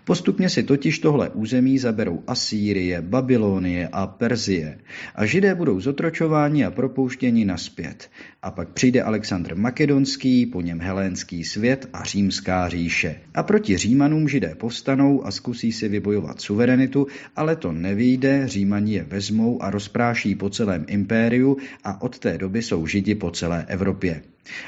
Postupně 0.05 0.49
si 0.49 0.63
totiž 0.63 0.99
tohle 0.99 1.29
území 1.29 1.77
zaberou 1.77 2.23
Asýrie, 2.27 3.01
Babylonie 3.01 3.87
a 3.91 4.07
Perzie. 4.07 4.79
A 5.15 5.25
Židé 5.25 5.55
budou 5.55 5.79
zotročováni 5.79 6.65
a 6.65 6.71
propouštěni 6.71 7.08
naspět. 7.45 8.09
A 8.41 8.51
pak 8.51 8.69
přijde 8.69 9.03
Alexandr 9.03 9.55
Makedonský, 9.55 10.45
po 10.45 10.61
něm 10.61 10.79
helénský 10.79 11.43
svět 11.43 11.89
a 11.93 12.03
římská 12.03 12.69
říše. 12.69 13.15
A 13.33 13.43
proti 13.43 13.77
Římanům 13.77 14.29
Židé 14.29 14.55
povstanou 14.55 15.25
a 15.25 15.31
zkusí 15.31 15.71
si 15.71 15.87
vybojovat 15.89 16.41
suverenitu, 16.41 17.07
ale 17.35 17.55
to 17.55 17.71
nevyjde, 17.71 18.47
Římani 18.47 18.93
je 18.93 19.03
vezmou 19.03 19.63
a 19.63 19.69
rozpráší 19.69 20.35
po 20.35 20.49
celém 20.49 20.85
impériu 20.87 21.57
a 21.83 22.01
od 22.01 22.19
té 22.19 22.37
doby 22.37 22.61
jsou 22.61 22.87
Židi 22.87 23.15
po 23.15 23.31
celé 23.31 23.65
Evropě. 23.67 24.21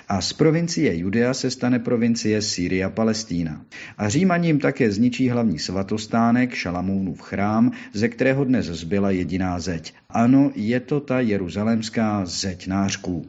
A 0.08 0.22
z 0.22 0.34
provincie 0.34 0.98
Judea 0.98 1.34
se 1.34 1.52
stane 1.52 1.80
provincie 1.80 2.42
Sýria 2.42 2.90
Palestína. 2.90 3.66
A 3.98 4.10
Římaním 4.10 4.60
také 4.60 4.92
zničí 4.92 5.30
hlavní 5.30 5.60
svatostánek, 5.60 6.54
Šalamounův 6.54 7.22
chrám, 7.22 7.72
ze 7.94 8.10
kterého 8.10 8.44
dnes 8.44 8.66
zbyla 8.66 9.12
jediná 9.12 9.60
zeď. 9.60 9.94
Ano, 10.10 10.52
je 10.56 10.80
to 10.80 11.00
ta 11.00 11.20
jeruzalémská 11.20 12.26
zeď 12.26 12.68
nářků. 12.68 13.26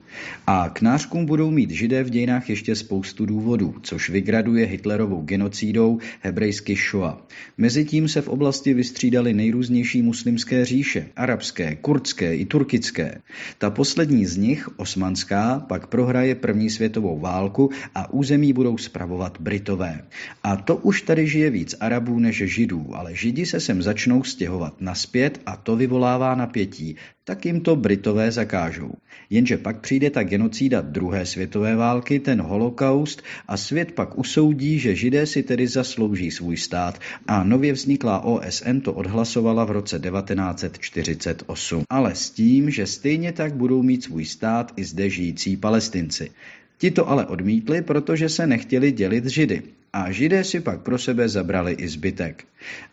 A 0.46 0.68
k 0.68 0.80
nářkům 0.80 1.26
budou 1.26 1.50
mít 1.50 1.70
židé 1.70 2.04
v 2.04 2.10
dějinách 2.10 2.50
ještě 2.50 2.76
spoustu 2.76 3.26
důvodů, 3.26 3.74
což 3.82 4.10
vygraduje 4.10 4.66
Hitlerovou 4.66 5.22
genocídou 5.22 5.98
hebrejsky 6.20 6.76
Shoah. 6.76 7.16
Mezitím 7.58 8.08
se 8.08 8.20
v 8.20 8.28
oblasti 8.28 8.74
vystřídaly 8.74 9.34
nejrůznější 9.34 10.02
muslimské 10.02 10.64
říše, 10.64 11.06
arabské, 11.16 11.76
kurdské 11.76 12.36
i 12.36 12.44
turkické. 12.44 13.20
Ta 13.58 13.70
poslední 13.70 14.26
z 14.26 14.36
nich, 14.36 14.68
osmanská, 14.76 15.60
pak 15.68 15.86
prohraje 15.86 16.34
první 16.42 16.70
světovou 16.70 17.18
válku 17.18 17.70
a 17.94 18.12
území 18.12 18.52
budou 18.52 18.78
spravovat 18.78 19.38
Britové. 19.40 20.04
A 20.42 20.56
to 20.56 20.76
už 20.76 21.02
tady 21.02 21.26
žije 21.26 21.50
víc 21.50 21.74
Arabů 21.80 22.18
než 22.18 22.42
Židů, 22.54 22.90
ale 22.92 23.14
Židi 23.14 23.46
se 23.46 23.60
sem 23.60 23.82
začnou 23.82 24.22
stěhovat 24.22 24.80
naspět 24.80 25.40
a 25.46 25.56
to 25.56 25.76
vyvolává 25.76 26.34
napětí, 26.34 26.96
tak 27.24 27.46
jim 27.46 27.60
to 27.60 27.76
Britové 27.76 28.32
zakážou. 28.32 28.92
Jenže 29.30 29.56
pak 29.56 29.80
přijde 29.80 30.10
ta 30.10 30.22
genocída 30.22 30.80
druhé 30.80 31.26
světové 31.26 31.76
války, 31.76 32.20
ten 32.20 32.42
holokaust 32.42 33.22
a 33.48 33.56
svět 33.56 33.92
pak 33.92 34.18
usoudí, 34.18 34.78
že 34.78 34.96
židé 34.96 35.26
si 35.26 35.42
tedy 35.42 35.66
zaslouží 35.68 36.30
svůj 36.30 36.56
stát 36.56 36.98
a 37.26 37.44
nově 37.44 37.72
vzniklá 37.72 38.20
OSN 38.20 38.80
to 38.80 38.92
odhlasovala 38.92 39.64
v 39.64 39.70
roce 39.70 39.98
1948. 39.98 41.82
Ale 41.90 42.14
s 42.14 42.30
tím, 42.30 42.70
že 42.70 42.86
stejně 42.86 43.32
tak 43.32 43.54
budou 43.54 43.82
mít 43.82 44.04
svůj 44.04 44.24
stát 44.24 44.72
i 44.76 44.84
zde 44.84 45.10
žijící 45.10 45.56
palestinci. 45.56 46.30
Ti 46.78 46.90
to 46.90 47.08
ale 47.08 47.26
odmítli, 47.26 47.82
protože 47.82 48.28
se 48.28 48.46
nechtěli 48.46 48.92
dělit 48.92 49.26
židy. 49.26 49.62
A 49.94 50.10
židé 50.10 50.44
si 50.44 50.60
pak 50.60 50.80
pro 50.80 50.98
sebe 50.98 51.28
zabrali 51.28 51.72
i 51.72 51.88
zbytek. 51.88 52.44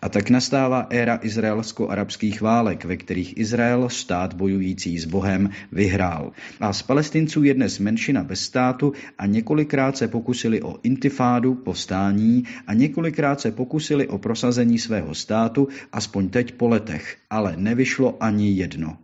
A 0.01 0.09
tak 0.09 0.29
nastává 0.29 0.88
éra 0.91 1.19
izraelsko-arabských 1.23 2.41
válek, 2.41 2.85
ve 2.85 2.97
kterých 2.97 3.38
Izrael, 3.38 3.89
stát 3.89 4.33
bojující 4.33 4.99
s 4.99 5.05
Bohem, 5.05 5.49
vyhrál. 5.71 6.31
A 6.59 6.73
z 6.73 6.81
palestinců 6.81 7.43
je 7.43 7.53
dnes 7.53 7.79
menšina 7.79 8.23
bez 8.23 8.41
státu 8.41 8.93
a 9.17 9.25
několikrát 9.25 9.97
se 9.97 10.07
pokusili 10.07 10.62
o 10.62 10.75
intifádu, 10.83 11.55
povstání 11.55 12.43
a 12.67 12.73
několikrát 12.73 13.41
se 13.41 13.51
pokusili 13.51 14.07
o 14.07 14.17
prosazení 14.17 14.79
svého 14.79 15.15
státu, 15.15 15.67
aspoň 15.91 16.29
teď 16.29 16.51
po 16.51 16.67
letech, 16.67 17.17
ale 17.29 17.55
nevyšlo 17.57 18.23
ani 18.23 18.51
jedno. 18.51 18.97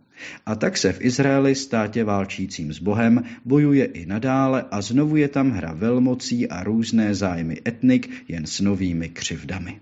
A 0.46 0.54
tak 0.54 0.78
se 0.78 0.92
v 0.92 1.00
Izraeli, 1.00 1.54
státě 1.54 2.04
válčícím 2.04 2.72
s 2.72 2.78
Bohem, 2.78 3.24
bojuje 3.44 3.84
i 3.84 4.06
nadále 4.06 4.64
a 4.70 4.80
znovu 4.80 5.16
je 5.16 5.28
tam 5.28 5.50
hra 5.50 5.72
velmocí 5.72 6.48
a 6.48 6.62
různé 6.62 7.14
zájmy 7.14 7.60
etnik 7.68 8.10
jen 8.28 8.46
s 8.46 8.60
novými 8.60 9.08
křivdami. 9.08 9.80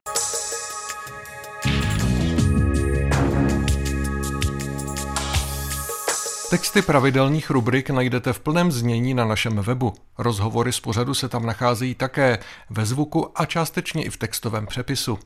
Texty 6.55 6.83
pravidelných 6.83 7.51
rubrik 7.51 7.90
najdete 7.90 8.33
v 8.33 8.40
plném 8.40 8.73
znění 8.73 9.14
na 9.14 9.25
našem 9.25 9.57
webu. 9.57 9.92
Rozhovory 10.18 10.73
z 10.73 10.81
pořadu 10.81 11.14
se 11.14 11.29
tam 11.29 11.47
nacházejí 11.47 11.94
také 11.94 12.38
ve 12.70 12.87
zvuku 12.87 13.31
a 13.35 13.47
částečně 13.47 14.05
i 14.05 14.11
v 14.11 14.16
textovém 14.16 14.66
přepisu. 14.66 15.18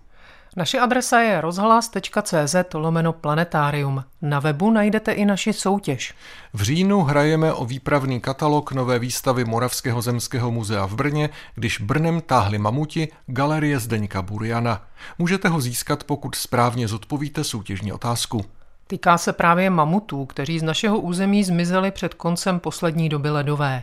Naše 0.59 0.81
adresa 0.81 1.21
je 1.21 1.41
rozhlas.cz 1.41 2.57
lomeno 2.75 3.13
planetarium. 3.13 4.05
Na 4.23 4.41
webu 4.41 4.71
najdete 4.71 5.13
i 5.13 5.25
naši 5.25 5.53
soutěž. 5.53 6.15
V 6.55 6.63
říjnu 6.63 7.03
hrajeme 7.03 7.53
o 7.53 7.65
výpravný 7.65 8.21
katalog 8.21 8.73
nové 8.73 8.99
výstavy 8.99 9.45
Moravského 9.45 10.03
zemského 10.03 10.51
muzea 10.51 10.87
v 10.87 10.95
Brně, 10.95 11.31
když 11.55 11.81
Brnem 11.81 12.21
táhli 12.21 12.59
mamuti 12.59 13.09
Galerie 13.27 13.79
Zdeňka 13.79 14.23
Burjana. 14.23 14.83
Můžete 15.19 15.49
ho 15.49 15.61
získat, 15.61 16.05
pokud 16.05 16.35
správně 16.35 16.89
zodpovíte 16.89 17.45
soutěžní 17.45 17.93
otázku. 17.93 18.45
Týká 18.87 19.19
se 19.19 19.33
právě 19.33 19.71
mamutů, 19.71 20.27
kteří 20.27 20.59
z 20.59 20.63
našeho 20.63 20.99
území 20.99 21.45
zmizeli 21.45 21.91
před 21.91 22.15
koncem 22.15 22.61
poslední 22.61 23.09
doby 23.09 23.31
ledové. 23.31 23.83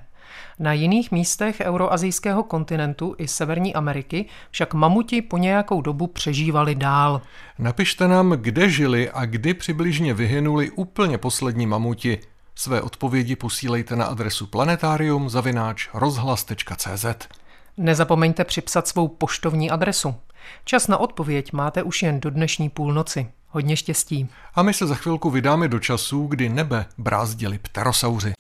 Na 0.60 0.74
jiných 0.74 1.12
místech 1.12 1.60
euroazijského 1.60 2.44
kontinentu 2.44 3.16
i 3.18 3.28
Severní 3.28 3.76
Ameriky 3.76 4.26
však 4.52 4.74
mamuti 4.74 5.22
po 5.22 5.38
nějakou 5.38 5.82
dobu 5.82 6.08
přežívali 6.08 6.76
dál. 6.76 7.22
Napište 7.60 8.08
nám, 8.08 8.32
kde 8.32 8.70
žili 8.70 9.10
a 9.10 9.26
kdy 9.26 9.54
přibližně 9.54 10.14
vyhynuli 10.14 10.72
úplně 10.72 11.18
poslední 11.18 11.68
mamuti. 11.68 12.20
Své 12.56 12.82
odpovědi 12.82 13.36
posílejte 13.36 13.96
na 13.96 14.06
adresu 14.06 14.48
planetarium. 14.48 15.30
Nezapomeňte 17.78 18.44
připsat 18.44 18.88
svou 18.88 19.08
poštovní 19.08 19.72
adresu. 19.72 20.16
Čas 20.66 20.88
na 20.88 20.98
odpověď 20.98 21.54
máte 21.54 21.84
už 21.84 22.04
jen 22.04 22.20
do 22.20 22.30
dnešní 22.30 22.70
půlnoci. 22.70 23.28
Hodně 23.50 23.78
štěstí. 23.78 24.30
A 24.56 24.64
my 24.64 24.74
se 24.74 24.88
za 24.88 24.96
chvilku 24.96 25.30
vydáme 25.30 25.68
do 25.68 25.80
časů, 25.80 26.28
kdy 26.28 26.50
nebe 26.50 26.86
brázdili 26.98 27.60
pterosauři. 27.60 28.35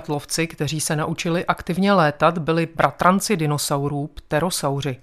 Prvními 0.00 0.08
obratlovci, 0.08 0.46
kteří 0.46 0.80
se 0.80 0.96
naučili 0.96 1.44
aktivně 1.44 1.92
létat, 1.92 2.38
byli 2.38 2.68
bratranci 2.76 3.36
dinosaurů, 3.36 4.06
pterosauři. 4.14 4.96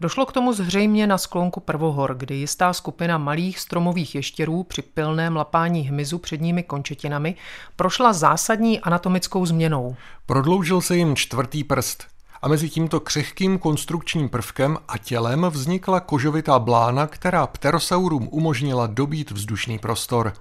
Došlo 0.00 0.26
k 0.26 0.32
tomu 0.32 0.52
zřejmě 0.52 1.06
na 1.06 1.18
sklonku 1.18 1.60
prvohor, 1.60 2.14
kdy 2.14 2.34
jistá 2.34 2.72
skupina 2.72 3.18
malých 3.18 3.58
stromových 3.58 4.14
ještěrů 4.14 4.62
při 4.62 4.82
pilném 4.82 5.36
lapání 5.36 5.82
hmyzu 5.82 6.18
předními 6.18 6.62
končetinami 6.62 7.34
prošla 7.76 8.12
zásadní 8.12 8.80
anatomickou 8.80 9.46
změnou. 9.46 9.96
Prodloužil 10.26 10.80
se 10.80 10.96
jim 10.96 11.16
čtvrtý 11.16 11.64
prst 11.64 12.06
a 12.42 12.48
mezi 12.48 12.70
tímto 12.70 13.00
křehkým 13.00 13.58
konstrukčním 13.58 14.28
prvkem 14.28 14.78
a 14.88 14.98
tělem 14.98 15.46
vznikla 15.50 16.00
kožovitá 16.00 16.58
blána, 16.58 17.06
která 17.06 17.46
pterosaurům 17.46 18.28
umožnila 18.32 18.86
dobít 18.86 19.30
vzdušný 19.30 19.78
prostor. 19.78 20.32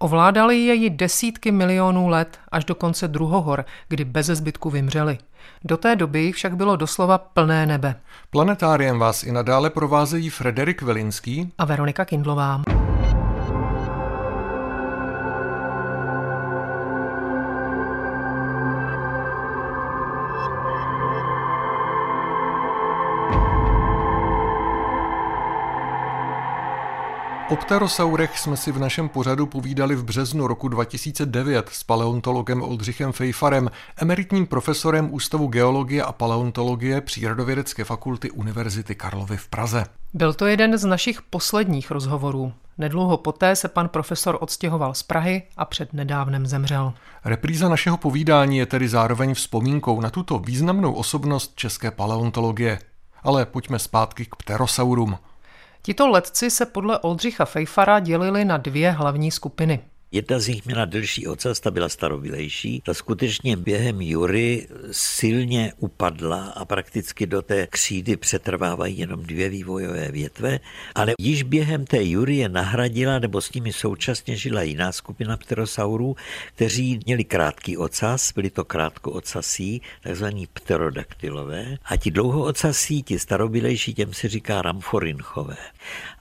Ovládali 0.00 0.58
jej 0.58 0.90
desítky 0.90 1.52
milionů 1.52 2.08
let 2.08 2.38
až 2.52 2.64
do 2.64 2.74
konce 2.74 3.08
druhohor, 3.08 3.64
kdy 3.88 4.04
beze 4.04 4.34
zbytku 4.34 4.70
vymřeli. 4.70 5.18
Do 5.64 5.76
té 5.76 5.96
doby 5.96 6.32
však 6.32 6.56
bylo 6.56 6.76
doslova 6.76 7.18
plné 7.18 7.66
nebe. 7.66 8.00
Planetáriem 8.30 8.98
vás 8.98 9.22
i 9.22 9.32
nadále 9.32 9.70
provázejí 9.70 10.30
Frederik 10.30 10.82
Velinský 10.82 11.52
a 11.58 11.64
Veronika 11.64 12.04
Kindlová. 12.04 12.62
O 27.50 27.56
pterosaurech 27.56 28.38
jsme 28.38 28.56
si 28.56 28.72
v 28.72 28.78
našem 28.78 29.08
pořadu 29.08 29.46
povídali 29.46 29.96
v 29.96 30.04
březnu 30.04 30.46
roku 30.46 30.68
2009 30.68 31.68
s 31.68 31.84
paleontologem 31.84 32.62
Oldřichem 32.62 33.12
Fejfarem, 33.12 33.70
emeritním 33.96 34.46
profesorem 34.46 35.14
Ústavu 35.14 35.46
geologie 35.46 36.02
a 36.02 36.12
paleontologie 36.12 37.00
Přírodovědecké 37.00 37.84
fakulty 37.84 38.30
Univerzity 38.30 38.94
Karlovy 38.94 39.36
v 39.36 39.48
Praze. 39.48 39.84
Byl 40.14 40.34
to 40.34 40.46
jeden 40.46 40.78
z 40.78 40.84
našich 40.84 41.22
posledních 41.22 41.90
rozhovorů. 41.90 42.52
Nedlouho 42.78 43.16
poté 43.16 43.56
se 43.56 43.68
pan 43.68 43.88
profesor 43.88 44.38
odstěhoval 44.40 44.94
z 44.94 45.02
Prahy 45.02 45.42
a 45.56 45.64
před 45.64 45.92
nedávnem 45.92 46.46
zemřel. 46.46 46.92
Repríza 47.24 47.68
našeho 47.68 47.96
povídání 47.96 48.58
je 48.58 48.66
tedy 48.66 48.88
zároveň 48.88 49.34
vzpomínkou 49.34 50.00
na 50.00 50.10
tuto 50.10 50.38
významnou 50.38 50.92
osobnost 50.92 51.52
české 51.54 51.90
paleontologie. 51.90 52.78
Ale 53.22 53.46
pojďme 53.46 53.78
zpátky 53.78 54.24
k 54.24 54.36
pterosaurům. 54.36 55.18
Tito 55.88 56.08
letci 56.08 56.50
se 56.50 56.66
podle 56.66 56.98
Oldřicha 56.98 57.44
Fejfara 57.44 58.00
dělili 58.00 58.44
na 58.44 58.56
dvě 58.56 58.90
hlavní 58.90 59.30
skupiny. 59.30 59.80
Jedna 60.12 60.38
z 60.38 60.48
nich 60.48 60.66
měla 60.66 60.84
delší 60.84 61.26
ocas, 61.26 61.60
ta 61.60 61.70
byla 61.70 61.88
starobilejší. 61.88 62.82
Ta 62.84 62.94
skutečně 62.94 63.56
během 63.56 64.00
jury 64.00 64.68
silně 64.90 65.72
upadla 65.78 66.44
a 66.44 66.64
prakticky 66.64 67.26
do 67.26 67.42
té 67.42 67.66
křídy 67.66 68.16
přetrvávají 68.16 68.98
jenom 68.98 69.22
dvě 69.22 69.48
vývojové 69.48 70.10
větve, 70.12 70.60
ale 70.94 71.14
již 71.20 71.42
během 71.42 71.86
té 71.86 72.04
jury 72.04 72.36
je 72.36 72.48
nahradila 72.48 73.18
nebo 73.18 73.40
s 73.40 73.52
nimi 73.52 73.72
současně 73.72 74.36
žila 74.36 74.62
jiná 74.62 74.92
skupina 74.92 75.36
pterosaurů, 75.36 76.16
kteří 76.54 77.00
měli 77.06 77.24
krátký 77.24 77.76
ocas, 77.76 78.32
byli 78.32 78.50
to 78.50 78.64
krátkoocasí, 78.64 79.82
takzvaní 80.02 80.46
pterodaktylové, 80.46 81.76
a 81.84 81.96
ti 81.96 82.10
dlouhoocasí, 82.10 83.02
ti 83.02 83.18
starobilejší, 83.18 83.94
těm 83.94 84.12
se 84.14 84.28
říká 84.28 84.62
ramforinchové. 84.62 85.56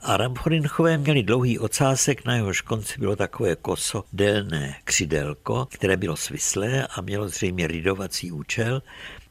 A 0.01 0.17
ramforinchové 0.17 0.97
měli 0.97 1.23
dlouhý 1.23 1.59
ocásek, 1.59 2.25
na 2.25 2.35
jehož 2.35 2.61
konci 2.61 2.99
bylo 2.99 3.15
takové 3.15 3.55
koso 3.55 3.76
delné 4.13 4.75
křidelko, 4.83 5.65
které 5.65 5.97
bylo 5.97 6.17
svislé 6.17 6.87
a 6.87 7.01
mělo 7.01 7.29
zřejmě 7.29 7.67
ridovací 7.67 8.31
účel 8.31 8.81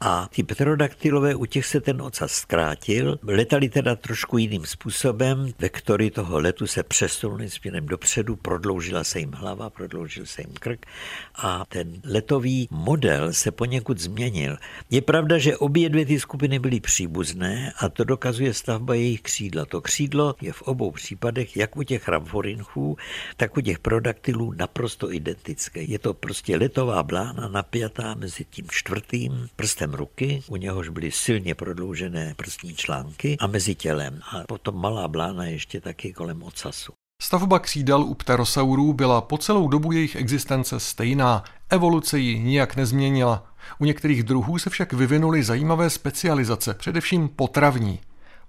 a 0.00 0.28
ty 0.35 0.42
pterodaktylové, 0.42 1.35
u 1.35 1.46
těch 1.46 1.66
se 1.66 1.80
ten 1.80 2.02
ocas 2.02 2.32
zkrátil, 2.32 3.18
letali 3.22 3.68
teda 3.68 3.96
trošku 3.96 4.38
jiným 4.38 4.66
způsobem, 4.66 5.52
vektory 5.59 6.11
toho 6.11 6.40
letu 6.40 6.66
se 6.66 6.82
přesunuly 6.82 7.50
směrem 7.50 7.87
dopředu, 7.87 8.37
prodloužila 8.37 9.04
se 9.04 9.18
jim 9.18 9.32
hlava, 9.32 9.70
prodloužil 9.70 10.26
se 10.26 10.42
jim 10.42 10.52
krk 10.61 10.87
a 11.35 11.64
ten 11.68 12.00
letový 12.04 12.68
model 12.70 13.32
se 13.32 13.50
poněkud 13.50 13.98
změnil. 13.98 14.56
Je 14.90 15.02
pravda, 15.02 15.38
že 15.38 15.56
obě 15.56 15.88
dvě 15.88 16.06
ty 16.06 16.20
skupiny 16.20 16.59
byly 16.59 16.80
příbuzné 16.80 17.72
a 17.78 17.88
to 17.88 18.04
dokazuje 18.04 18.54
stavba 18.54 18.94
jejich 18.94 19.22
křídla. 19.22 19.64
To 19.64 19.80
křídlo 19.80 20.35
je 20.40 20.52
v 20.52 20.62
obou 20.62 20.90
případech, 20.90 21.56
jak 21.56 21.76
u 21.76 21.82
těch 21.82 22.09
ramforinchů, 22.09 22.96
tak 23.37 23.56
u 23.56 23.61
těch 23.61 23.78
prodaktylů 23.78 24.52
naprosto 24.52 25.12
identické. 25.12 25.82
Je 25.82 25.98
to 25.98 26.14
prostě 26.14 26.56
letová 26.56 27.02
blána 27.02 27.48
napjatá 27.48 28.14
mezi 28.14 28.44
tím 28.44 28.66
čtvrtým 28.70 29.48
prstem 29.56 29.86
prstem 29.87 29.99
ruky, 29.99 30.42
u 30.49 30.57
něhož 30.57 30.88
byly 30.88 31.11
silně 31.11 31.55
prodloužené 31.55 32.35
prstní 32.37 32.75
články 32.75 33.37
a 33.40 33.46
mezi 33.46 33.75
tělem. 33.75 34.20
A 34.33 34.44
potom 34.49 34.81
malá 34.81 35.09
blána 35.09 35.44
ještě 35.44 35.81
taky 35.81 36.12
kolem 36.12 36.42
ocasu. 36.42 36.92
Stavba 37.22 37.59
křídel 37.59 38.03
u 38.03 38.14
pterosaurů 38.14 38.92
byla 38.92 39.20
po 39.20 39.38
celou 39.38 39.68
dobu 39.68 39.92
jejich 39.92 40.16
existence 40.16 40.81
stejná, 40.81 41.44
evoluce 41.70 42.18
ji 42.18 42.38
nijak 42.38 42.77
nezměnila. 42.77 43.46
U 43.79 43.85
některých 43.85 44.22
druhů 44.22 44.59
se 44.59 44.70
však 44.70 44.92
vyvinuly 44.92 45.42
zajímavé 45.42 45.90
specializace, 45.90 46.75
především 46.75 47.29
potravní. 47.29 48.01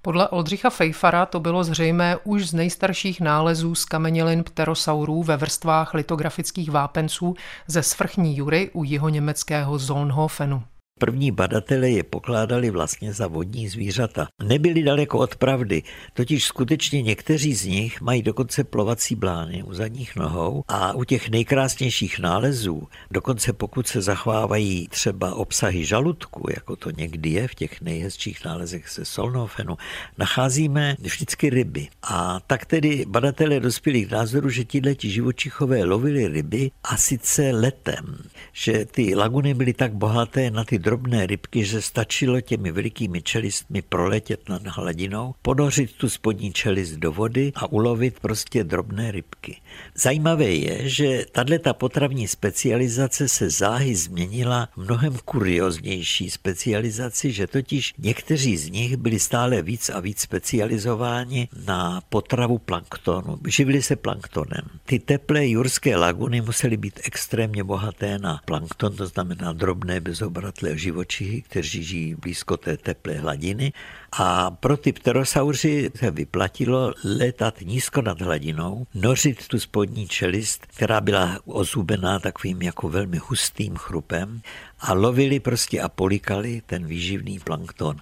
Podle 0.02 0.28
Oldřicha 0.28 0.70
Fejfara 0.70 1.26
to 1.26 1.40
bylo 1.40 1.64
zřejmé 1.64 2.18
už 2.24 2.50
z 2.50 2.54
nejstarších 2.54 3.22
nálezů 3.22 3.76
z 3.76 3.86
kamenělin 3.86 4.44
pterosaurů 4.44 5.24
ve 5.24 5.38
vrstvách 5.38 5.94
litografických 5.94 6.72
vápenců 6.72 7.36
ze 7.68 7.84
svrchní 7.84 8.38
jury 8.38 8.70
u 8.74 8.84
jihoněmeckého 8.84 9.78
Zonhofenu. 9.78 10.64
První 10.98 11.32
badatelé 11.32 11.90
je 11.90 12.04
pokládali 12.04 12.70
vlastně 12.70 13.14
za 13.14 13.28
vodní 13.28 13.68
zvířata. 13.68 14.28
Nebyli 14.44 14.84
daleko 14.84 15.18
od 15.18 15.36
pravdy, 15.36 15.84
totiž 16.14 16.46
skutečně 16.46 17.02
někteří 17.02 17.54
z 17.54 17.66
nich 17.66 18.02
mají 18.02 18.22
dokonce 18.22 18.64
plovací 18.64 19.16
blány 19.16 19.64
u 19.64 19.74
zadních 19.74 20.16
nohou 20.16 20.64
a 20.68 20.94
u 20.94 21.04
těch 21.04 21.30
nejkrásnějších 21.30 22.20
nálezů, 22.20 22.88
dokonce 23.12 23.54
pokud 23.54 23.88
se 23.88 24.02
zachovávají 24.02 24.88
třeba 24.88 25.36
obsahy 25.36 25.86
žaludku, 25.86 26.48
jako 26.56 26.76
to 26.76 26.92
někdy 26.92 27.30
je 27.30 27.48
v 27.48 27.56
těch 27.56 27.82
nejhezčích 27.82 28.46
nálezech 28.46 28.90
se 28.90 29.06
solnofenu, 29.06 29.78
nacházíme 30.18 30.96
vždycky 31.00 31.50
ryby. 31.50 31.88
A 32.04 32.40
tak 32.48 32.66
tedy 32.66 33.06
badatelé 33.08 33.60
dospěli 33.60 34.06
k 34.06 34.12
názoru, 34.12 34.50
že 34.50 34.66
tihleti 34.66 35.10
živočichové 35.10 35.84
lovili 35.84 36.28
ryby 36.28 36.72
a 36.84 36.98
sice 36.98 37.52
letem, 37.52 38.18
že 38.54 38.86
ty 38.86 39.16
laguny 39.16 39.54
byly 39.54 39.74
tak 39.74 39.94
bohaté 39.94 40.52
na 40.52 40.64
ty 40.64 40.80
drobné 40.88 41.28
rybky, 41.28 41.66
že 41.66 41.82
stačilo 41.82 42.42
těmi 42.42 42.72
velikými 42.72 43.22
čelistmi 43.22 43.82
proletět 43.82 44.50
nad 44.50 44.68
hladinou, 44.68 45.36
ponořit 45.42 45.92
tu 45.94 46.10
spodní 46.10 46.54
čelist 46.54 46.96
do 46.96 47.12
vody 47.12 47.52
a 47.56 47.72
ulovit 47.72 48.20
prostě 48.20 48.64
drobné 48.64 49.12
rybky. 49.12 49.60
Zajímavé 49.96 50.46
je, 50.46 50.90
že 50.90 51.26
tato 51.32 51.74
potravní 51.74 52.28
specializace 52.28 53.28
se 53.28 53.50
záhy 53.50 53.96
změnila 53.96 54.70
v 54.76 54.78
mnohem 54.78 55.18
kurioznější 55.26 56.30
specializaci, 56.30 57.32
že 57.32 57.48
totiž 57.48 57.94
někteří 57.98 58.58
z 58.58 58.70
nich 58.70 58.98
byli 58.98 59.20
stále 59.20 59.62
víc 59.62 59.90
a 59.90 60.00
víc 60.00 60.20
specializováni 60.20 61.48
na 61.66 62.02
potravu 62.10 62.58
planktonu. 62.58 63.38
Živili 63.48 63.82
se 63.82 63.96
planktonem. 63.96 64.64
Ty 64.86 65.00
teplé 65.00 65.48
jurské 65.48 65.96
laguny 65.96 66.42
musely 66.42 66.78
být 66.78 67.00
extrémně 67.04 67.64
bohaté 67.64 68.20
na 68.20 68.42
plankton, 68.46 68.96
to 68.96 69.08
znamená 69.08 69.54
drobné 69.54 70.00
bezobratlé 70.00 70.77
živočichy, 70.78 71.42
kteří 71.42 71.84
žijí 71.84 72.16
blízko 72.16 72.58
té 72.58 72.78
teplé 72.78 73.14
hladiny 73.14 73.74
a 74.12 74.52
pro 74.52 74.78
ty 74.78 74.94
pterosauři 74.94 75.92
se 75.96 76.12
vyplatilo 76.12 76.94
letat 77.04 77.62
nízko 77.62 78.02
nad 78.02 78.22
hladinou, 78.22 78.88
nořit 78.94 79.48
tu 79.48 79.60
spodní 79.60 80.08
čelist, 80.08 80.66
která 80.66 81.02
byla 81.02 81.40
ozubená 81.46 82.20
takovým 82.20 82.62
jako 82.62 82.90
velmi 82.90 83.18
hustým 83.18 83.76
chrupem 83.76 84.42
a 84.80 84.94
lovili 84.94 85.40
prostě 85.40 85.82
a 85.82 85.90
polikali 85.90 86.62
ten 86.66 86.86
výživný 86.86 87.40
plankton. 87.40 87.96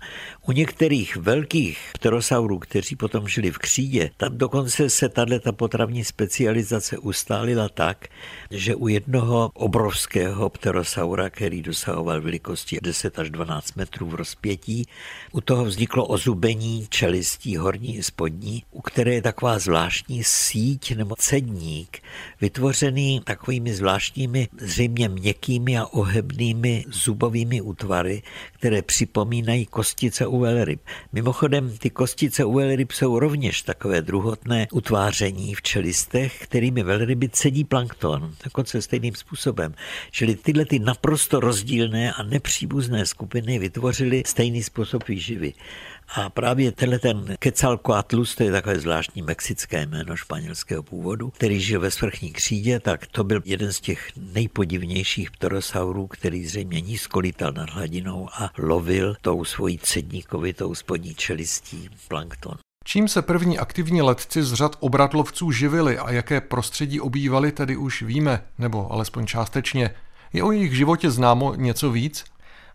U 0.47 0.51
některých 0.51 1.17
velkých 1.17 1.79
pterosaurů, 1.93 2.59
kteří 2.59 2.95
potom 2.95 3.27
žili 3.27 3.51
v 3.51 3.57
křídě, 3.57 4.09
tam 4.17 4.37
dokonce 4.37 4.89
se 4.89 5.09
tato 5.09 5.53
potravní 5.53 6.03
specializace 6.03 6.97
ustálila 6.97 7.69
tak, 7.69 8.07
že 8.51 8.75
u 8.75 8.87
jednoho 8.87 9.51
obrovského 9.53 10.49
pterosaura, 10.49 11.29
který 11.29 11.61
dosahoval 11.61 12.21
velikosti 12.21 12.79
10 12.81 13.19
až 13.19 13.29
12 13.29 13.75
metrů 13.75 14.09
v 14.09 14.15
rozpětí, 14.15 14.87
u 15.31 15.41
toho 15.41 15.65
vzniklo 15.65 15.94
ozubení 16.03 16.87
čelistí 16.89 17.57
horní 17.57 17.97
i 17.97 18.03
spodní, 18.03 18.63
u 18.71 18.81
které 18.81 19.13
je 19.13 19.21
taková 19.21 19.59
zvláštní 19.59 20.23
síť 20.23 20.95
nebo 20.95 21.15
cedník, 21.15 21.99
vytvořený 22.41 23.21
takovými 23.23 23.73
zvláštními, 23.73 24.47
zřejmě 24.57 25.09
měkkými 25.09 25.77
a 25.77 25.85
ohebnými 25.85 26.85
zubovými 26.87 27.61
útvary, 27.61 28.23
které 28.51 28.81
připomínají 28.81 29.65
kostice 29.65 30.27
u 30.27 30.39
velryb. 30.39 30.81
Mimochodem, 31.13 31.77
ty 31.77 31.89
kostice 31.89 32.45
u 32.45 32.53
velryb 32.53 32.91
jsou 32.91 33.19
rovněž 33.19 33.61
takové 33.61 34.01
druhotné 34.01 34.67
utváření 34.71 35.55
v 35.55 35.61
čelistech, 35.61 36.43
kterými 36.43 36.83
velryby 36.83 37.29
cedí 37.29 37.63
plankton, 37.63 38.33
dokonce 38.43 38.81
stejným 38.81 39.15
způsobem. 39.15 39.73
Čili 40.11 40.35
tyhle 40.35 40.65
ty 40.65 40.79
naprosto 40.79 41.39
rozdílné 41.39 42.13
a 42.13 42.23
nepříbuzné 42.23 43.05
skupiny 43.05 43.59
vytvořily 43.59 44.23
stejný 44.25 44.63
způsob 44.63 45.07
výživy. 45.07 45.53
A 46.15 46.29
právě 46.29 46.71
tenhle 46.71 46.99
ten 46.99 47.35
Quetzalcoatlus, 47.39 48.35
to 48.35 48.43
je 48.43 48.51
takové 48.51 48.79
zvláštní 48.79 49.21
mexické 49.21 49.85
jméno 49.85 50.15
španělského 50.15 50.83
původu, 50.83 51.29
který 51.29 51.61
žil 51.61 51.79
ve 51.79 51.91
svrchní 51.91 52.31
křídě, 52.31 52.79
tak 52.79 53.07
to 53.07 53.23
byl 53.23 53.41
jeden 53.45 53.73
z 53.73 53.81
těch 53.81 54.09
nejpodivnějších 54.17 55.31
pterosaurů, 55.31 56.07
který 56.07 56.45
zřejmě 56.45 56.81
nízko 56.81 57.19
lítal 57.19 57.51
nad 57.51 57.69
hladinou 57.69 58.29
a 58.33 58.51
lovil 58.57 59.15
tou 59.21 59.43
svojí 59.43 59.77
cedníkovitou 59.77 60.75
spodní 60.75 61.15
čelistí 61.15 61.89
plankton. 62.07 62.57
Čím 62.87 63.07
se 63.07 63.21
první 63.21 63.59
aktivní 63.59 64.01
letci 64.01 64.43
z 64.43 64.53
řad 64.53 64.75
obratlovců 64.79 65.51
živili 65.51 65.97
a 65.97 66.11
jaké 66.11 66.41
prostředí 66.41 66.99
obývali, 66.99 67.51
tedy 67.51 67.77
už 67.77 68.01
víme, 68.01 68.43
nebo 68.57 68.91
alespoň 68.91 69.25
částečně. 69.25 69.89
Je 70.33 70.43
o 70.43 70.51
jejich 70.51 70.75
životě 70.75 71.11
známo 71.11 71.55
něco 71.55 71.91
víc? 71.91 72.23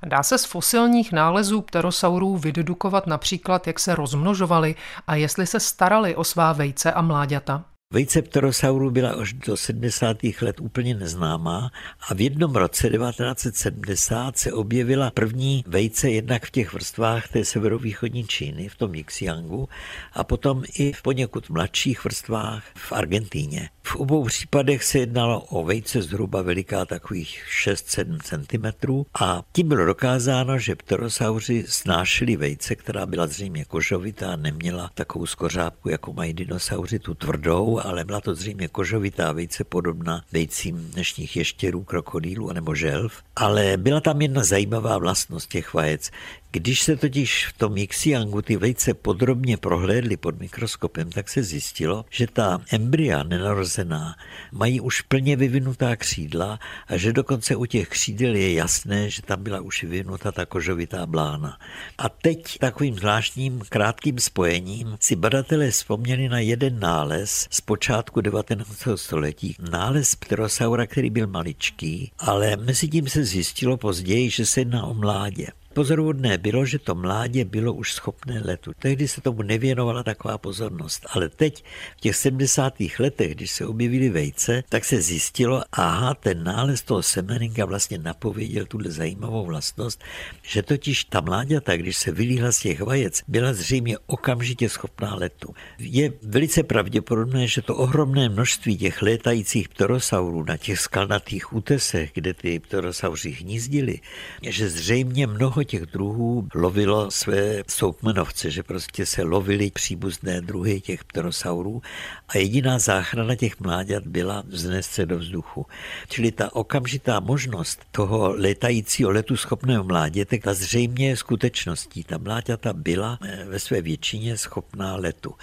Dá 0.07 0.23
se 0.23 0.39
z 0.39 0.45
fosilních 0.45 1.13
nálezů 1.13 1.61
pterosaurů 1.61 2.37
vydedukovat 2.37 3.07
například, 3.07 3.67
jak 3.67 3.79
se 3.79 3.95
rozmnožovali 3.95 4.75
a 5.07 5.15
jestli 5.15 5.47
se 5.47 5.61
starali 5.61 6.17
o 6.17 6.25
svá 6.25 6.53
vejce 6.53 6.93
a 6.93 7.03
mláďata? 7.03 7.65
Vejce 7.93 8.23
pterosaurů 8.23 8.91
byla 8.91 9.11
až 9.11 9.33
do 9.33 9.57
70. 9.57 10.17
let 10.43 10.61
úplně 10.61 10.95
neznámá 10.95 11.71
a 12.09 12.15
v 12.15 12.21
jednom 12.21 12.57
roce 12.57 12.91
1970 12.91 14.39
se 14.39 14.53
objevila 14.53 15.11
první 15.11 15.65
vejce 15.67 16.11
jednak 16.11 16.47
v 16.47 16.51
těch 16.51 16.73
vrstvách 16.73 17.29
té 17.29 17.45
severovýchodní 17.45 18.25
Číny, 18.25 18.69
v 18.69 18.77
tom 18.77 18.95
Yixiangu, 18.95 19.69
a 20.13 20.25
potom 20.25 20.63
i 20.75 20.93
v 20.93 21.03
poněkud 21.03 21.51
mladších 21.51 22.05
vrstvách 22.05 22.65
v 22.75 22.93
Argentíně. 22.93 23.69
V 23.83 23.97
obou 23.97 24.25
případech 24.25 24.85
se 24.85 24.99
jednalo 24.99 25.41
o 25.41 25.65
vejce 25.65 26.03
zhruba 26.03 26.43
veliká 26.43 26.85
takových 26.85 27.43
6-7 27.67 28.19
cm 28.23 29.05
a 29.21 29.43
tím 29.53 29.69
bylo 29.69 29.85
dokázáno, 29.85 30.59
že 30.59 30.75
pterosauři 30.75 31.65
snášeli 31.69 32.37
vejce, 32.37 32.75
která 32.75 33.07
byla 33.07 33.27
zřejmě 33.27 33.65
kožovitá, 33.65 34.37
neměla 34.37 34.91
takovou 34.95 35.27
skořápku, 35.27 35.89
jako 35.89 36.13
mají 36.13 36.33
dinosauři, 36.33 36.99
tu 36.99 37.15
tvrdou, 37.15 37.80
ale 37.81 38.05
byla 38.05 38.21
to 38.21 38.35
zřejmě 38.35 38.69
kožovitá 38.69 39.33
vejce 39.33 39.65
podobná 39.65 40.23
vejcím 40.33 40.77
dnešních 40.77 41.37
ještěrů, 41.37 41.85
krokodýlů 41.85 42.53
nebo 42.53 42.75
želv. 42.75 43.13
Ale 43.37 43.77
byla 43.77 44.01
tam 44.01 44.23
jedna 44.23 44.45
zajímavá 44.45 44.99
vlastnost 44.99 45.51
těch 45.51 45.75
vajec. 45.75 46.11
Když 46.53 46.83
se 46.83 46.97
totiž 46.97 47.47
v 47.47 47.59
tom 47.59 47.75
Xiangu 47.87 48.43
ty 48.43 48.57
vejce 48.57 48.95
podrobně 48.95 49.57
prohlédly 49.57 50.17
pod 50.17 50.41
mikroskopem, 50.41 51.11
tak 51.11 51.29
se 51.29 51.43
zjistilo, 51.43 52.05
že 52.11 52.27
ta 52.27 52.61
embrya 52.73 53.23
nenarozená 53.23 54.17
mají 54.53 54.81
už 54.81 55.01
plně 55.01 55.37
vyvinutá 55.37 55.97
křídla 55.97 56.59
a 56.87 56.97
že 56.97 57.13
dokonce 57.13 57.57
u 57.57 57.67
těch 57.67 57.89
křídel 57.89 58.35
je 58.35 58.53
jasné, 58.53 59.11
že 59.11 59.23
tam 59.23 59.43
byla 59.43 59.61
už 59.61 59.83
vyvinuta 59.83 60.33
ta 60.33 60.47
kožovitá 60.47 61.07
blána. 61.07 61.59
A 61.99 62.09
teď 62.09 62.59
takovým 62.59 62.95
zvláštním 62.95 63.63
krátkým 63.69 64.19
spojením 64.19 64.97
si 65.01 65.17
badatelé 65.17 65.71
vzpomněli 65.71 66.29
na 66.29 66.39
jeden 66.39 66.81
nález 66.81 67.49
z 67.51 67.61
počátku 67.61 68.21
19. 68.21 68.89
století. 68.95 69.57
Nález 69.71 70.15
pterosaura, 70.15 70.87
který 70.87 71.11
byl 71.11 71.27
maličký, 71.27 72.13
ale 72.19 72.57
mezi 72.57 72.89
tím 72.89 73.09
se 73.09 73.25
zjistilo 73.25 73.77
později, 73.77 74.31
že 74.31 74.47
se 74.47 74.61
jedná 74.61 74.85
o 74.85 74.95
mládě. 74.95 75.47
Pozoruhodné 75.75 76.39
bylo, 76.39 76.67
že 76.67 76.79
to 76.79 76.95
mládě 76.95 77.45
bylo 77.45 77.73
už 77.73 77.93
schopné 77.93 78.43
letu. 78.45 78.73
Tehdy 78.79 79.09
se 79.09 79.21
tomu 79.21 79.43
nevěnovala 79.43 80.03
taková 80.03 80.39
pozornost, 80.39 81.07
ale 81.11 81.29
teď 81.29 81.65
v 81.97 82.01
těch 82.01 82.17
70. 82.17 82.75
letech, 82.99 83.35
když 83.35 83.51
se 83.51 83.67
objevily 83.67 84.09
vejce, 84.09 84.63
tak 84.69 84.85
se 84.85 85.03
zjistilo, 85.03 85.63
aha, 85.73 86.15
ten 86.15 86.45
nález 86.45 86.83
toho 86.83 87.03
semeninka 87.03 87.65
vlastně 87.65 87.99
napověděl 87.99 88.67
tuhle 88.67 88.91
zajímavou 88.91 89.47
vlastnost, 89.47 90.03
že 90.43 90.63
totiž 90.63 91.05
ta 91.05 91.21
mláďata, 91.21 91.77
když 91.77 91.97
se 91.97 92.13
vylíhla 92.13 92.53
z 92.53 92.59
těch 92.59 92.81
vajec, 92.81 93.23
byla 93.29 93.53
zřejmě 93.53 93.99
okamžitě 94.07 94.69
schopná 94.69 95.15
letu. 95.15 95.55
Je 95.79 96.13
velice 96.23 96.63
pravděpodobné, 96.63 97.47
že 97.47 97.63
to 97.63 97.77
ohromné 97.77 98.29
množství 98.29 98.77
těch 98.77 99.03
létajících 99.03 99.69
pterosaurů 99.69 100.45
na 100.45 100.57
těch 100.57 100.81
skalnatých 100.81 101.53
útesech, 101.53 102.11
kde 102.15 102.35
ty 102.35 102.59
pterosauři 102.59 103.31
hnízdili, 103.31 104.01
že 104.43 104.69
zřejmě 104.69 105.27
mnoho 105.27 105.60
mnoho 105.61 105.65
těch 105.65 105.87
druhů 105.87 106.49
lovilo 106.55 107.11
své 107.11 107.63
soukmenovce, 107.69 108.51
že 108.51 108.63
prostě 108.63 109.07
se 109.07 109.23
lovili 109.23 109.71
příbuzné 109.71 110.41
druhy 110.41 110.81
těch 110.81 111.05
pterosaurů 111.05 111.83
a 112.29 112.39
jediná 112.39 112.79
záchrana 112.79 113.35
těch 113.35 113.61
mláďat 113.61 114.07
byla 114.07 114.43
vznést 114.47 114.91
se 114.91 115.07
do 115.07 115.19
vzduchu. 115.19 115.67
Čili 116.09 116.33
ta 116.33 116.55
okamžitá 116.57 117.21
možnost 117.21 117.81
toho 117.91 118.33
letajícího 118.37 119.11
letu 119.11 119.37
schopného 119.37 119.85
mláděte, 119.85 120.39
ta 120.39 120.55
zřejmě 120.55 121.09
je 121.09 121.17
skutečností. 121.17 122.05
Ta 122.05 122.19
mláďata 122.19 122.73
byla 122.73 123.19
eh, 123.21 123.45
ve 123.49 123.59
své 123.59 123.83
většině 123.83 124.37
schopná 124.37 124.97
letu. 124.97 125.35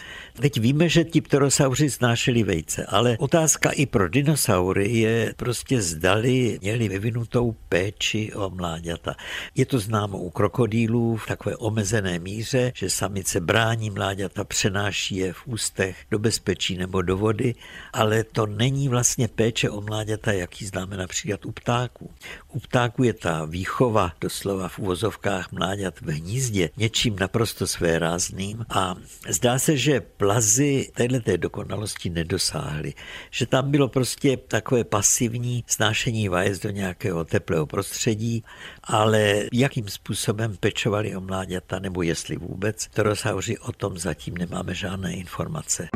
Teď 0.41 0.59
víme, 0.59 0.89
že 0.89 1.03
ti 1.03 1.21
pterosauři 1.21 1.89
znášeli 1.89 2.43
vejce, 2.43 2.85
ale 2.85 3.17
otázka 3.19 3.69
i 3.69 3.85
pro 3.85 4.09
dinosaury 4.09 4.89
je 4.89 5.33
prostě 5.37 5.81
zdali 5.81 6.59
měli 6.61 6.89
vyvinutou 6.89 7.55
péči 7.69 8.33
o 8.33 8.49
mláďata. 8.49 9.15
Je 9.55 9.65
to 9.65 9.79
známé 9.79 10.06
známo 10.07 10.23
u 10.23 10.29
krokodýlů 10.29 11.17
v 11.17 11.27
takové 11.27 11.55
omezené 11.57 12.19
míře, 12.19 12.71
že 12.75 12.89
samice 12.89 13.39
brání 13.39 13.89
mláďata, 13.89 14.43
přenáší 14.43 15.15
je 15.15 15.33
v 15.33 15.47
ústech 15.47 15.97
do 16.11 16.19
bezpečí 16.19 16.77
nebo 16.77 17.01
do 17.01 17.17
vody, 17.17 17.55
ale 17.93 18.23
to 18.23 18.45
není 18.45 18.89
vlastně 18.89 19.27
péče 19.27 19.69
o 19.69 19.81
mláďata, 19.81 20.31
jaký 20.31 20.65
známe 20.65 20.97
například 20.97 21.45
u 21.45 21.51
ptáků. 21.51 22.11
U 22.57 22.59
ptáků 22.59 23.03
je 23.03 23.13
ta 23.13 23.45
výchova 23.45 24.11
doslova 24.21 24.67
v 24.67 24.79
uvozovkách 24.79 25.51
mláďat 25.51 26.01
v 26.01 26.09
hnízdě 26.09 26.69
něčím 26.77 27.15
naprosto 27.19 27.67
své 27.67 27.99
rázným 27.99 28.65
a 28.69 28.95
zdá 29.29 29.59
se, 29.59 29.77
že 29.77 30.01
plazy 30.01 30.89
této 30.93 31.37
dokonalosti 31.37 32.09
nedosáhly. 32.09 32.93
Že 33.31 33.45
tam 33.45 33.71
bylo 33.71 33.87
prostě 33.87 34.37
takové 34.37 34.83
pasivní 34.83 35.63
snášení 35.67 36.29
vajec 36.29 36.59
do 36.59 36.69
nějakého 36.69 37.25
teplého 37.25 37.65
prostředí, 37.65 38.43
ale 38.83 39.43
jakým 39.53 39.87
způsobem 39.87 40.57
pečovali 40.59 41.15
o 41.15 41.21
mláďata, 41.21 41.79
nebo 41.79 42.01
jestli 42.01 42.37
vůbec. 42.37 42.87
Pterosauři 42.87 43.57
o 43.57 43.71
tom 43.71 43.97
zatím 43.97 44.37
nemáme 44.37 44.73
žádné 44.73 45.13
informace. 45.13 45.87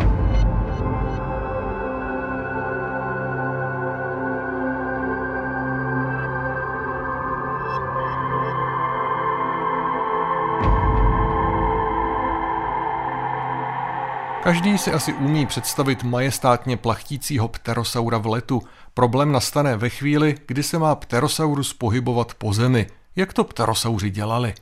Každý 14.43 14.77
si 14.77 14.91
asi 14.91 15.13
umí 15.13 15.45
představit 15.45 16.03
majestátně 16.03 16.77
plachtícího 16.77 17.47
pterosaura 17.47 18.17
v 18.17 18.25
letu. 18.25 18.61
Problém 18.93 19.31
nastane 19.31 19.77
ve 19.77 19.89
chvíli, 19.89 20.35
kdy 20.45 20.63
se 20.63 20.79
má 20.79 20.95
pterosaurus 20.95 21.73
pohybovat 21.73 22.33
po 22.33 22.53
zemi– 22.53 22.87
jak 23.15 23.33
to 23.33 23.43
pterosauři 23.43 24.09
dělali? 24.09 24.53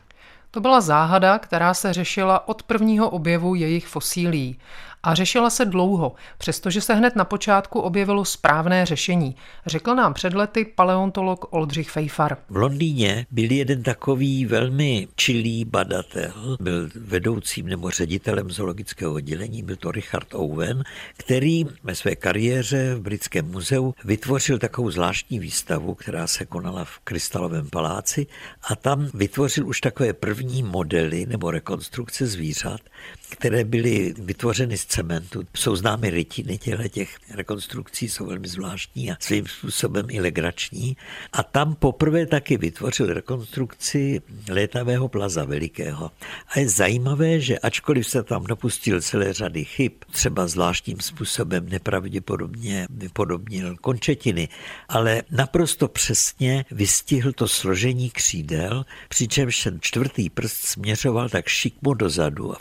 To 0.51 0.59
byla 0.59 0.81
záhada, 0.81 1.39
která 1.39 1.73
se 1.73 1.93
řešila 1.93 2.47
od 2.47 2.63
prvního 2.63 3.09
objevu 3.09 3.55
jejich 3.55 3.87
fosílí 3.87 4.59
a 5.03 5.15
řešila 5.15 5.49
se 5.49 5.65
dlouho, 5.65 6.15
přestože 6.37 6.81
se 6.81 6.93
hned 6.93 7.15
na 7.15 7.25
počátku 7.25 7.79
objevilo 7.79 8.25
správné 8.25 8.85
řešení, 8.85 9.35
řekl 9.65 9.95
nám 9.95 10.13
před 10.13 10.33
lety 10.33 10.65
paleontolog 10.65 11.45
Oldřich 11.49 11.89
Fejfar. 11.91 12.37
V 12.49 12.57
Londýně 12.57 13.25
byl 13.31 13.51
jeden 13.51 13.83
takový 13.83 14.45
velmi 14.45 15.07
čilý 15.15 15.65
badatel, 15.65 16.57
byl 16.61 16.89
vedoucím 16.95 17.67
nebo 17.67 17.89
ředitelem 17.89 18.51
zoologického 18.51 19.13
oddělení, 19.13 19.63
byl 19.63 19.75
to 19.75 19.91
Richard 19.91 20.27
Owen, 20.33 20.83
který 21.17 21.65
ve 21.83 21.95
své 21.95 22.15
kariéře 22.15 22.95
v 22.95 23.01
Britském 23.01 23.51
muzeu 23.51 23.93
vytvořil 24.05 24.59
takovou 24.59 24.91
zvláštní 24.91 25.39
výstavu, 25.39 25.95
která 25.95 26.27
se 26.27 26.45
konala 26.45 26.85
v 26.85 26.99
Krystalovém 26.99 27.69
paláci 27.69 28.27
a 28.69 28.75
tam 28.75 29.09
vytvořil 29.13 29.67
už 29.67 29.81
takové 29.81 30.13
první 30.13 30.63
modely 30.63 31.25
nebo 31.25 31.51
rekonstrukce 31.51 32.27
zvířat, 32.27 32.81
které 33.29 33.63
byly 33.63 34.13
vytvořeny 34.19 34.77
z 34.77 34.85
cementu. 34.85 35.43
Jsou 35.55 35.75
známy 35.75 36.09
rytiny 36.09 36.57
těchto 36.57 36.87
těch 36.87 37.17
rekonstrukcí, 37.35 38.09
jsou 38.09 38.25
velmi 38.25 38.47
zvláštní 38.47 39.11
a 39.11 39.15
svým 39.19 39.47
způsobem 39.47 40.05
i 40.09 40.21
legrační. 40.21 40.97
A 41.33 41.43
tam 41.43 41.75
poprvé 41.75 42.25
taky 42.25 42.57
vytvořil 42.57 43.13
rekonstrukci 43.13 44.21
létavého 44.49 45.07
plaza 45.07 45.45
velikého. 45.45 46.11
A 46.49 46.59
je 46.59 46.69
zajímavé, 46.69 47.39
že 47.39 47.59
ačkoliv 47.59 48.07
se 48.07 48.23
tam 48.23 48.43
dopustil 48.43 49.01
celé 49.01 49.33
řady 49.33 49.65
chyb, 49.65 49.91
třeba 50.11 50.47
zvláštním 50.47 50.99
způsobem 50.99 51.69
nepravděpodobně 51.69 52.87
vypodobnil 52.89 53.77
končetiny, 53.77 54.49
ale 54.89 55.23
naprosto 55.31 55.87
přesně 55.87 56.65
vystihl 56.71 57.31
to 57.31 57.47
složení 57.47 58.09
křídel, 58.09 58.85
přičemž 59.09 59.63
ten 59.63 59.77
čtvrtý 59.81 60.29
prst 60.29 60.55
směřoval 60.55 61.29
tak 61.29 61.47
šikmo 61.47 61.93
dozadu 61.93 62.53
a 62.53 62.59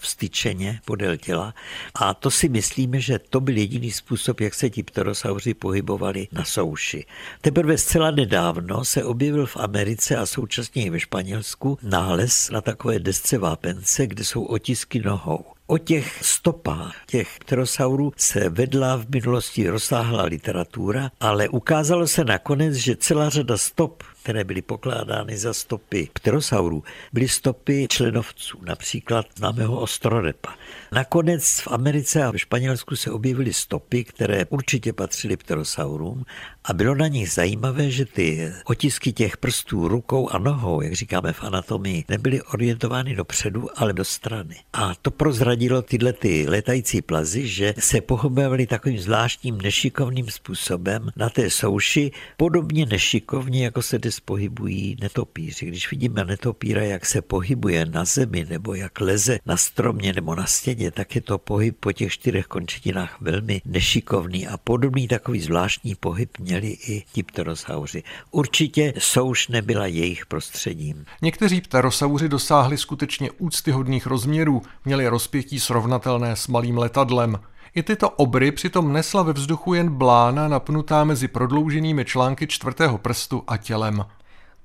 vstyčeně 0.59 0.80
podél 0.84 1.16
těla 1.16 1.54
a 1.94 2.14
to 2.14 2.30
si 2.30 2.48
myslíme, 2.48 3.00
že 3.00 3.18
to 3.18 3.40
byl 3.40 3.56
jediný 3.56 3.90
způsob, 3.90 4.40
jak 4.40 4.54
se 4.54 4.70
ti 4.70 4.82
pterosauři 4.82 5.54
pohybovali 5.54 6.28
na 6.32 6.44
souši. 6.44 7.04
Teprve 7.40 7.78
zcela 7.78 8.11
nedávno 8.11 8.84
se 8.84 9.04
objevil 9.04 9.46
v 9.46 9.56
Americe 9.56 10.16
a 10.16 10.26
současně 10.26 10.84
i 10.84 10.90
ve 10.90 11.00
Španělsku 11.00 11.78
nález 11.82 12.50
na 12.50 12.61
takové 12.61 12.98
desce 12.98 13.38
vápence, 13.38 14.06
kde 14.06 14.24
jsou 14.24 14.44
otisky 14.44 15.00
nohou. 15.00 15.44
O 15.66 15.78
těch 15.78 16.24
stopách 16.24 16.96
těch 17.06 17.28
pterosaurů 17.38 18.12
se 18.16 18.48
vedla 18.48 18.96
v 18.96 19.09
minulosti 19.09 19.68
rozsáhlá 19.68 20.24
literatura, 20.24 21.11
ale 21.20 21.48
ukázalo 21.48 22.06
se 22.06 22.24
nakonec, 22.24 22.74
že 22.74 22.96
celá 22.96 23.28
řada 23.28 23.56
stop 23.56 24.02
které 24.29 24.45
byly 24.45 24.62
pokládány 24.62 25.39
za 25.39 25.55
stopy 25.55 26.09
pterosaurů, 26.12 26.85
byly 27.12 27.29
stopy 27.29 27.87
členovců, 27.91 28.59
například 28.64 29.26
známého 29.37 29.81
ostrorepa. 29.81 30.55
Nakonec 30.93 31.61
v 31.61 31.68
Americe 31.68 32.24
a 32.24 32.33
v 32.33 32.37
Španělsku 32.37 32.97
se 32.97 33.11
objevily 33.11 33.53
stopy, 33.53 34.05
které 34.05 34.45
určitě 34.49 34.93
patřily 34.93 35.37
pterosaurům 35.37 36.24
a 36.68 36.72
bylo 36.72 36.94
na 36.94 37.08
nich 37.08 37.30
zajímavé, 37.30 37.90
že 37.90 38.04
ty 38.04 38.52
otisky 38.64 39.12
těch 39.12 39.36
prstů 39.36 39.88
rukou 39.88 40.28
a 40.28 40.38
nohou, 40.38 40.80
jak 40.80 40.92
říkáme 40.92 41.32
v 41.32 41.44
anatomii, 41.44 42.04
nebyly 42.08 42.42
orientovány 42.42 43.14
dopředu, 43.14 43.68
ale 43.76 43.92
do 43.92 44.04
strany. 44.04 44.56
A 44.72 44.94
to 45.02 45.10
prozradilo 45.10 45.82
tyhle 45.82 46.12
ty 46.12 46.46
letající 46.48 47.02
plazy, 47.02 47.48
že 47.48 47.74
se 47.78 48.00
pohybovaly 48.00 48.66
takovým 48.66 48.98
zvláštním 48.98 49.58
nešikovným 49.58 50.30
způsobem 50.30 51.10
na 51.16 51.28
té 51.28 51.50
souši, 51.50 52.10
podobně 52.36 52.86
nešikovně, 52.86 53.64
jako 53.64 53.82
se 53.82 53.98
dnes 53.98 54.20
pohybují 54.20 54.96
netopíři. 55.00 55.66
Když 55.66 55.90
vidíme 55.90 56.24
netopíra, 56.24 56.82
jak 56.82 57.06
se 57.06 57.22
pohybuje 57.22 57.86
na 57.86 58.04
zemi 58.04 58.46
nebo 58.50 58.74
jak 58.74 59.00
leze 59.00 59.38
na 59.46 59.56
stromě 59.56 60.12
nebo 60.12 60.34
na 60.34 60.46
stěně, 60.46 60.90
tak 60.90 61.14
je 61.14 61.20
to 61.20 61.38
pohyb 61.38 61.76
po 61.80 61.92
těch 61.92 62.12
čtyřech 62.12 62.46
končetinách 62.46 63.20
velmi 63.20 63.60
nešikovný 63.64 64.48
a 64.48 64.56
podobný 64.56 65.08
takový 65.08 65.40
zvláštní 65.40 65.94
pohyb 65.94 66.30
měli 66.61 66.76
i 66.88 67.04
ti 67.12 67.22
pterosauři. 67.22 68.02
Určitě 68.30 68.92
souš 68.98 69.48
nebyla 69.48 69.86
jejich 69.86 70.26
prostředím. 70.26 71.04
Někteří 71.22 71.61
pterosauři 71.61 72.28
dosáhli 72.28 72.78
skutečně 72.78 73.30
úctyhodných 73.30 74.06
rozměrů, 74.06 74.62
měli 74.84 75.09
rozpětí 75.09 75.61
srovnatelné 75.61 76.36
s 76.36 76.48
malým 76.48 76.78
letadlem. 76.78 77.38
I 77.74 77.82
tyto 77.82 78.11
obry 78.11 78.52
přitom 78.52 78.92
nesla 78.92 79.22
ve 79.22 79.32
vzduchu 79.32 79.74
jen 79.74 79.88
blána 79.88 80.48
napnutá 80.48 81.04
mezi 81.04 81.28
prodlouženými 81.28 82.04
články 82.04 82.46
čtvrtého 82.46 82.98
prstu 82.98 83.42
a 83.46 83.56
tělem. 83.56 84.04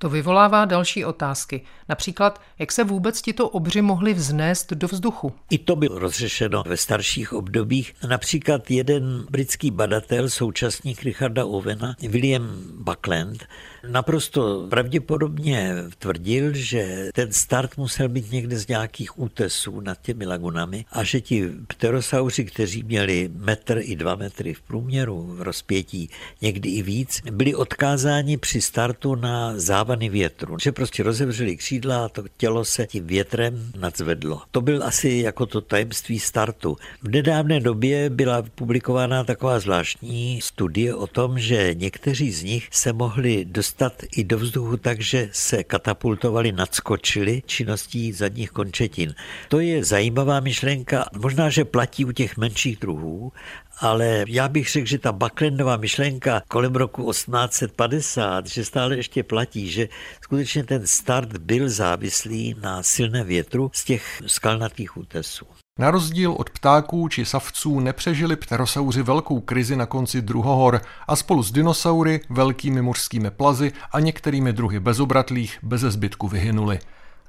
To 0.03 0.09
vyvolává 0.09 0.65
další 0.65 1.05
otázky. 1.05 1.61
Například, 1.89 2.41
jak 2.59 2.71
se 2.71 2.83
vůbec 2.83 3.21
tito 3.21 3.49
obři 3.49 3.81
mohli 3.81 4.13
vznést 4.13 4.73
do 4.73 4.87
vzduchu? 4.87 5.33
I 5.49 5.57
to 5.57 5.75
bylo 5.75 5.99
rozřešeno 5.99 6.63
ve 6.67 6.77
starších 6.77 7.33
obdobích. 7.33 7.93
Například 8.09 8.71
jeden 8.71 9.25
britský 9.29 9.71
badatel, 9.71 10.29
současník 10.29 11.03
Richarda 11.03 11.45
Owena, 11.45 11.95
William 12.09 12.49
Buckland, 12.73 13.43
naprosto 13.87 14.67
pravděpodobně 14.69 15.75
tvrdil, 15.99 16.53
že 16.53 17.09
ten 17.13 17.31
start 17.31 17.77
musel 17.77 18.09
být 18.09 18.31
někde 18.31 18.57
z 18.57 18.67
nějakých 18.67 19.19
útesů 19.19 19.79
nad 19.79 20.01
těmi 20.01 20.25
lagunami 20.25 20.85
a 20.91 21.03
že 21.03 21.21
ti 21.21 21.49
pterosauři, 21.67 22.45
kteří 22.45 22.83
měli 22.83 23.29
metr 23.35 23.79
i 23.81 23.95
dva 23.95 24.15
metry 24.15 24.53
v 24.53 24.61
průměru 24.61 25.35
v 25.35 25.41
rozpětí, 25.41 26.09
někdy 26.41 26.69
i 26.69 26.81
víc, 26.81 27.21
byli 27.31 27.55
odkázáni 27.55 28.37
při 28.37 28.61
startu 28.61 29.15
na 29.15 29.53
závany 29.93 30.09
větru. 30.09 30.57
Že 30.61 30.71
prostě 30.71 31.03
rozevřeli 31.03 31.57
křídla 31.57 32.05
a 32.05 32.09
to 32.09 32.23
tělo 32.37 32.65
se 32.65 32.87
tím 32.87 33.07
větrem 33.07 33.71
nadzvedlo. 33.79 34.41
To 34.51 34.61
byl 34.61 34.83
asi 34.83 35.09
jako 35.09 35.45
to 35.45 35.61
tajemství 35.61 36.19
startu. 36.19 36.77
V 37.01 37.07
nedávné 37.09 37.59
době 37.59 38.09
byla 38.09 38.43
publikována 38.55 39.23
taková 39.23 39.59
zvláštní 39.59 40.41
studie 40.41 40.95
o 40.95 41.07
tom, 41.07 41.39
že 41.39 41.73
někteří 41.73 42.31
z 42.31 42.43
nich 42.43 42.67
se 42.71 42.93
mohli 42.93 43.45
dostat 43.45 43.83
dostat 43.83 44.03
i 44.17 44.23
do 44.23 44.37
vzduchu 44.37 44.77
tak, 44.77 45.01
že 45.01 45.29
se 45.31 45.63
katapultovali, 45.63 46.51
nadskočili 46.51 47.43
činností 47.45 48.11
zadních 48.11 48.51
končetin. 48.51 49.13
To 49.49 49.59
je 49.59 49.83
zajímavá 49.83 50.39
myšlenka, 50.39 51.05
možná, 51.17 51.49
že 51.49 51.65
platí 51.65 52.05
u 52.05 52.11
těch 52.11 52.37
menších 52.37 52.77
druhů, 52.79 53.31
ale 53.79 54.25
já 54.27 54.47
bych 54.47 54.69
řekl, 54.71 54.87
že 54.87 54.97
ta 54.97 55.11
Bucklandová 55.11 55.77
myšlenka 55.77 56.41
kolem 56.47 56.75
roku 56.75 57.11
1850, 57.11 58.47
že 58.47 58.65
stále 58.65 58.95
ještě 58.95 59.23
platí, 59.23 59.71
že 59.71 59.89
skutečně 60.21 60.63
ten 60.63 60.87
start 60.87 61.37
byl 61.37 61.69
závislý 61.69 62.55
na 62.61 62.83
silné 62.83 63.23
větru 63.23 63.71
z 63.73 63.85
těch 63.85 64.21
skalnatých 64.27 64.97
útesů. 64.97 65.45
Na 65.79 65.91
rozdíl 65.91 66.31
od 66.31 66.49
ptáků 66.49 67.07
či 67.07 67.25
savců 67.25 67.79
nepřežili 67.79 68.35
pterosauři 68.35 69.01
velkou 69.01 69.39
krizi 69.39 69.75
na 69.75 69.85
konci 69.85 70.21
druhohor 70.21 70.81
a 71.07 71.15
spolu 71.15 71.43
s 71.43 71.51
dinosaury, 71.51 72.21
velkými 72.29 72.81
mořskými 72.81 73.31
plazy 73.31 73.71
a 73.91 73.99
některými 73.99 74.53
druhy 74.53 74.79
bezobratlých 74.79 75.59
beze 75.63 75.91
zbytku 75.91 76.27
vyhynuli. 76.27 76.79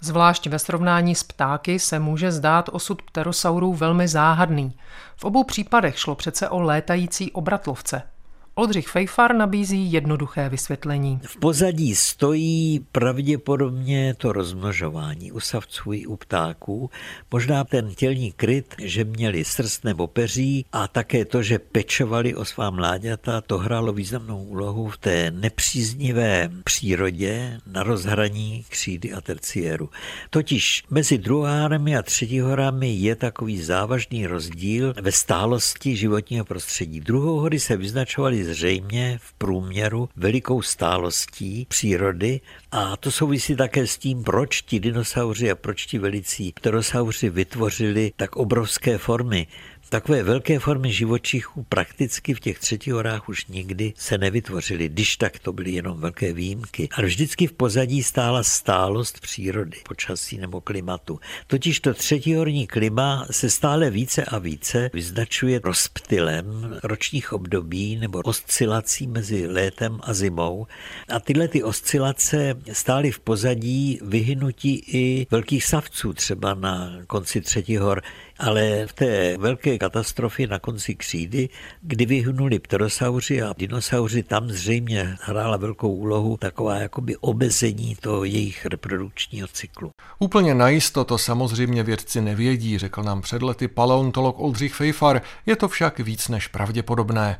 Zvlášť 0.05 0.46
ve 0.46 0.59
srovnání 0.59 1.14
s 1.14 1.22
ptáky 1.22 1.78
se 1.78 1.98
může 1.98 2.32
zdát 2.32 2.68
osud 2.72 3.02
pterosaurů 3.02 3.74
velmi 3.74 4.09
záhadný. 4.09 4.76
V 5.16 5.24
obou 5.24 5.44
případech 5.44 5.98
šlo 5.98 6.14
přece 6.14 6.48
o 6.48 6.61
létající 6.61 7.32
obratlovce– 7.32 8.02
Oldřich 8.57 8.88
Fejfar 8.88 9.34
nabízí 9.34 9.92
jednoduché 9.92 10.48
vysvětlení. 10.48 11.20
V 11.22 11.36
pozadí 11.36 11.94
stojí 11.94 12.86
pravděpodobně 12.92 14.14
to 14.18 14.32
rozmnožování 14.32 15.32
u 15.32 15.40
savců 15.40 15.92
i 15.92 16.07
u 16.07 16.16
ptáků, 16.16 16.90
možná 17.30 17.64
ten 17.64 17.94
tělní 17.94 18.32
kryt, 18.32 18.74
že 18.82 19.05
měli 19.05 19.44
srst 19.44 19.84
nebo 19.84 20.07
peří 20.07 20.66
a 20.72 20.88
také 20.88 21.24
to, 21.24 21.42
že 21.42 21.59
pečovali 21.59 22.34
o 22.34 22.44
svá 22.44 22.70
mláďata, 22.70 23.40
to 23.40 23.59
hrálo 23.59 23.92
významnou 23.92 24.44
úlohu 24.44 24.88
v 24.88 24.98
té 24.98 25.30
nepříznivé 25.30 26.50
přírodě 26.64 27.61
na 27.66 27.82
rozhraní 27.82 28.64
křídy 28.68 29.12
a 29.12 29.20
terciéru. 29.20 29.90
Totiž 30.30 30.82
mezi 30.90 31.18
druhárami 31.18 31.96
a 31.96 32.02
třetihorami 32.02 32.90
je 32.90 33.16
takový 33.16 33.62
závažný 33.62 34.26
rozdíl 34.26 34.94
ve 35.02 35.12
stálosti 35.12 35.96
životního 35.96 36.44
prostředí. 36.44 37.00
Druhohory 37.00 37.61
se 37.61 37.76
vyznačovaly 37.76 38.43
zřejmě 38.45 39.18
v 39.22 39.32
průměru 39.32 40.09
velikou 40.16 40.62
stálostí 40.62 41.66
přírody 41.68 42.40
a 42.72 42.97
to 42.97 43.11
souvisí 43.11 43.57
také 43.57 43.86
s 43.86 43.99
tím, 43.99 44.24
proč 44.24 44.62
ti 44.62 44.80
dinosauři 44.80 45.51
a 45.51 45.55
proč 45.55 45.86
ti 45.86 45.99
velicí 45.99 46.53
pterosauři 46.53 47.30
vytvořili 47.30 48.12
tak 48.16 48.36
obrovské 48.36 48.99
formy. 48.99 49.47
Takové 49.95 50.22
velké 50.22 50.59
formy 50.59 50.92
živočichů 50.92 51.62
prakticky 51.68 52.34
v 52.34 52.40
těch 52.40 52.59
třetích 52.59 52.92
horách 52.92 53.28
už 53.28 53.47
nikdy 53.47 53.92
se 53.97 54.18
nevytvořily, 54.18 54.88
když 54.88 55.16
tak 55.16 55.38
to 55.38 55.53
byly 55.53 55.70
jenom 55.72 56.01
velké 56.01 56.32
výjimky. 56.32 56.88
Ale 56.92 57.07
vždycky 57.07 57.47
v 57.47 57.53
pozadí 57.53 58.03
stála 58.03 58.42
stálost 58.42 59.20
přírody, 59.20 59.76
počasí 59.88 60.38
nebo 60.38 60.61
klimatu. 60.61 61.20
Totiž 61.47 61.80
to 61.80 61.95
třetihorní 61.95 62.66
klima 62.66 63.26
se 63.30 63.51
stále 63.51 63.90
více 63.90 64.24
a 64.24 64.38
více 64.38 64.90
vyznačuje 64.92 65.61
rozptylem 65.64 66.78
ročních 66.82 67.32
období 67.32 67.97
nebo 67.97 68.18
oscilací 68.18 69.07
mezi 69.07 69.47
létem 69.47 69.99
a 70.03 70.14
zimou. 70.14 70.66
A 71.09 71.20
tyhle 71.20 71.49
ty 71.49 71.62
oscilace 71.62 72.55
stály 72.72 73.11
v 73.11 73.20
pozadí 73.20 73.99
vyhynutí 74.03 74.82
i 74.86 75.26
velkých 75.30 75.64
savců, 75.64 76.12
třeba 76.12 76.55
na 76.55 76.99
konci 77.07 77.40
třetí 77.40 77.76
hor, 77.76 78.03
ale 78.39 78.87
v 78.87 78.93
té 78.93 79.37
velké 79.39 79.78
katastrofě 79.78 80.47
na 80.47 80.59
konci 80.59 80.95
křídy, 80.95 81.49
kdy 81.82 82.07
vyhnuli 82.07 82.59
pterosauři 82.59 83.43
a 83.43 83.55
dinosauři, 83.59 84.22
tam 84.22 84.49
zřejmě 84.49 85.16
hrála 85.20 85.57
velkou 85.57 85.95
úlohu 85.95 86.37
taková 86.37 86.76
jakoby 86.76 87.16
obezení 87.16 87.97
toho 88.01 88.24
jejich 88.24 88.66
reprodukčního 88.66 89.49
cyklu. 89.49 89.91
Úplně 90.18 90.55
najisto 90.55 91.05
to 91.05 91.18
samozřejmě 91.18 91.82
vědci 91.82 92.20
nevědí, 92.20 92.78
řekl 92.78 93.03
nám 93.03 93.22
před 93.22 93.43
lety 93.43 93.68
paleontolog 93.68 94.41
Oldřich 94.41 94.74
Fejfar, 94.74 95.22
je 95.47 95.57
to 95.57 95.68
však 95.68 96.01
víc 96.01 96.28
než 96.28 96.49
pravděpodobné. 96.49 97.39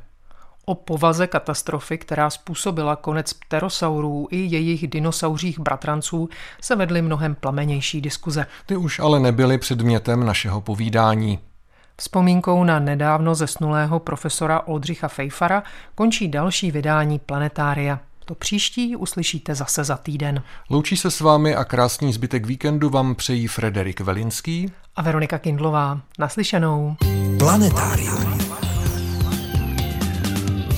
O 0.65 0.75
povaze 0.75 1.27
katastrofy, 1.27 1.99
která 1.99 2.31
způsobila 2.31 2.97
konec 2.97 3.33
pterosaurů 3.33 4.29
i 4.31 4.37
jejich 4.37 4.89
dinosauřích 4.89 5.59
bratranců, 5.59 6.29
se 6.61 6.77
vedly 6.77 7.03
mnohem 7.03 7.35
plamenější 7.35 8.01
diskuze. 8.01 8.47
Ty 8.67 8.77
už 8.77 8.99
ale 8.99 9.21
nebyly 9.21 9.59
předmětem 9.59 10.27
našeho 10.27 10.61
povídání. 10.61 11.39
Vzpomínkou 11.97 12.65
na 12.65 12.79
nedávno 12.79 13.35
zesnulého 13.35 13.99
profesora 13.99 14.61
Oldřicha 14.61 15.09
Fejfara 15.09 15.63
končí 15.95 16.29
další 16.29 16.71
vydání 16.71 17.19
Planetária. 17.19 18.01
To 18.25 18.35
příští 18.35 18.97
uslyšíte 18.97 19.55
zase 19.55 19.85
za 19.85 19.97
týden. 19.97 20.43
Loučí 20.71 20.97
se 20.97 21.11
s 21.11 21.21
vámi 21.21 21.55
a 21.55 21.65
krásný 21.65 22.13
zbytek 22.13 22.47
víkendu 22.47 22.91
vám 22.91 23.15
přejí 23.15 23.47
Frederik 23.47 24.01
Velinský 24.01 24.73
a 24.97 25.03
Veronika 25.03 25.39
Kindlová. 25.39 26.01
Naslyšenou. 26.19 26.97
Planetárium. 27.39 28.39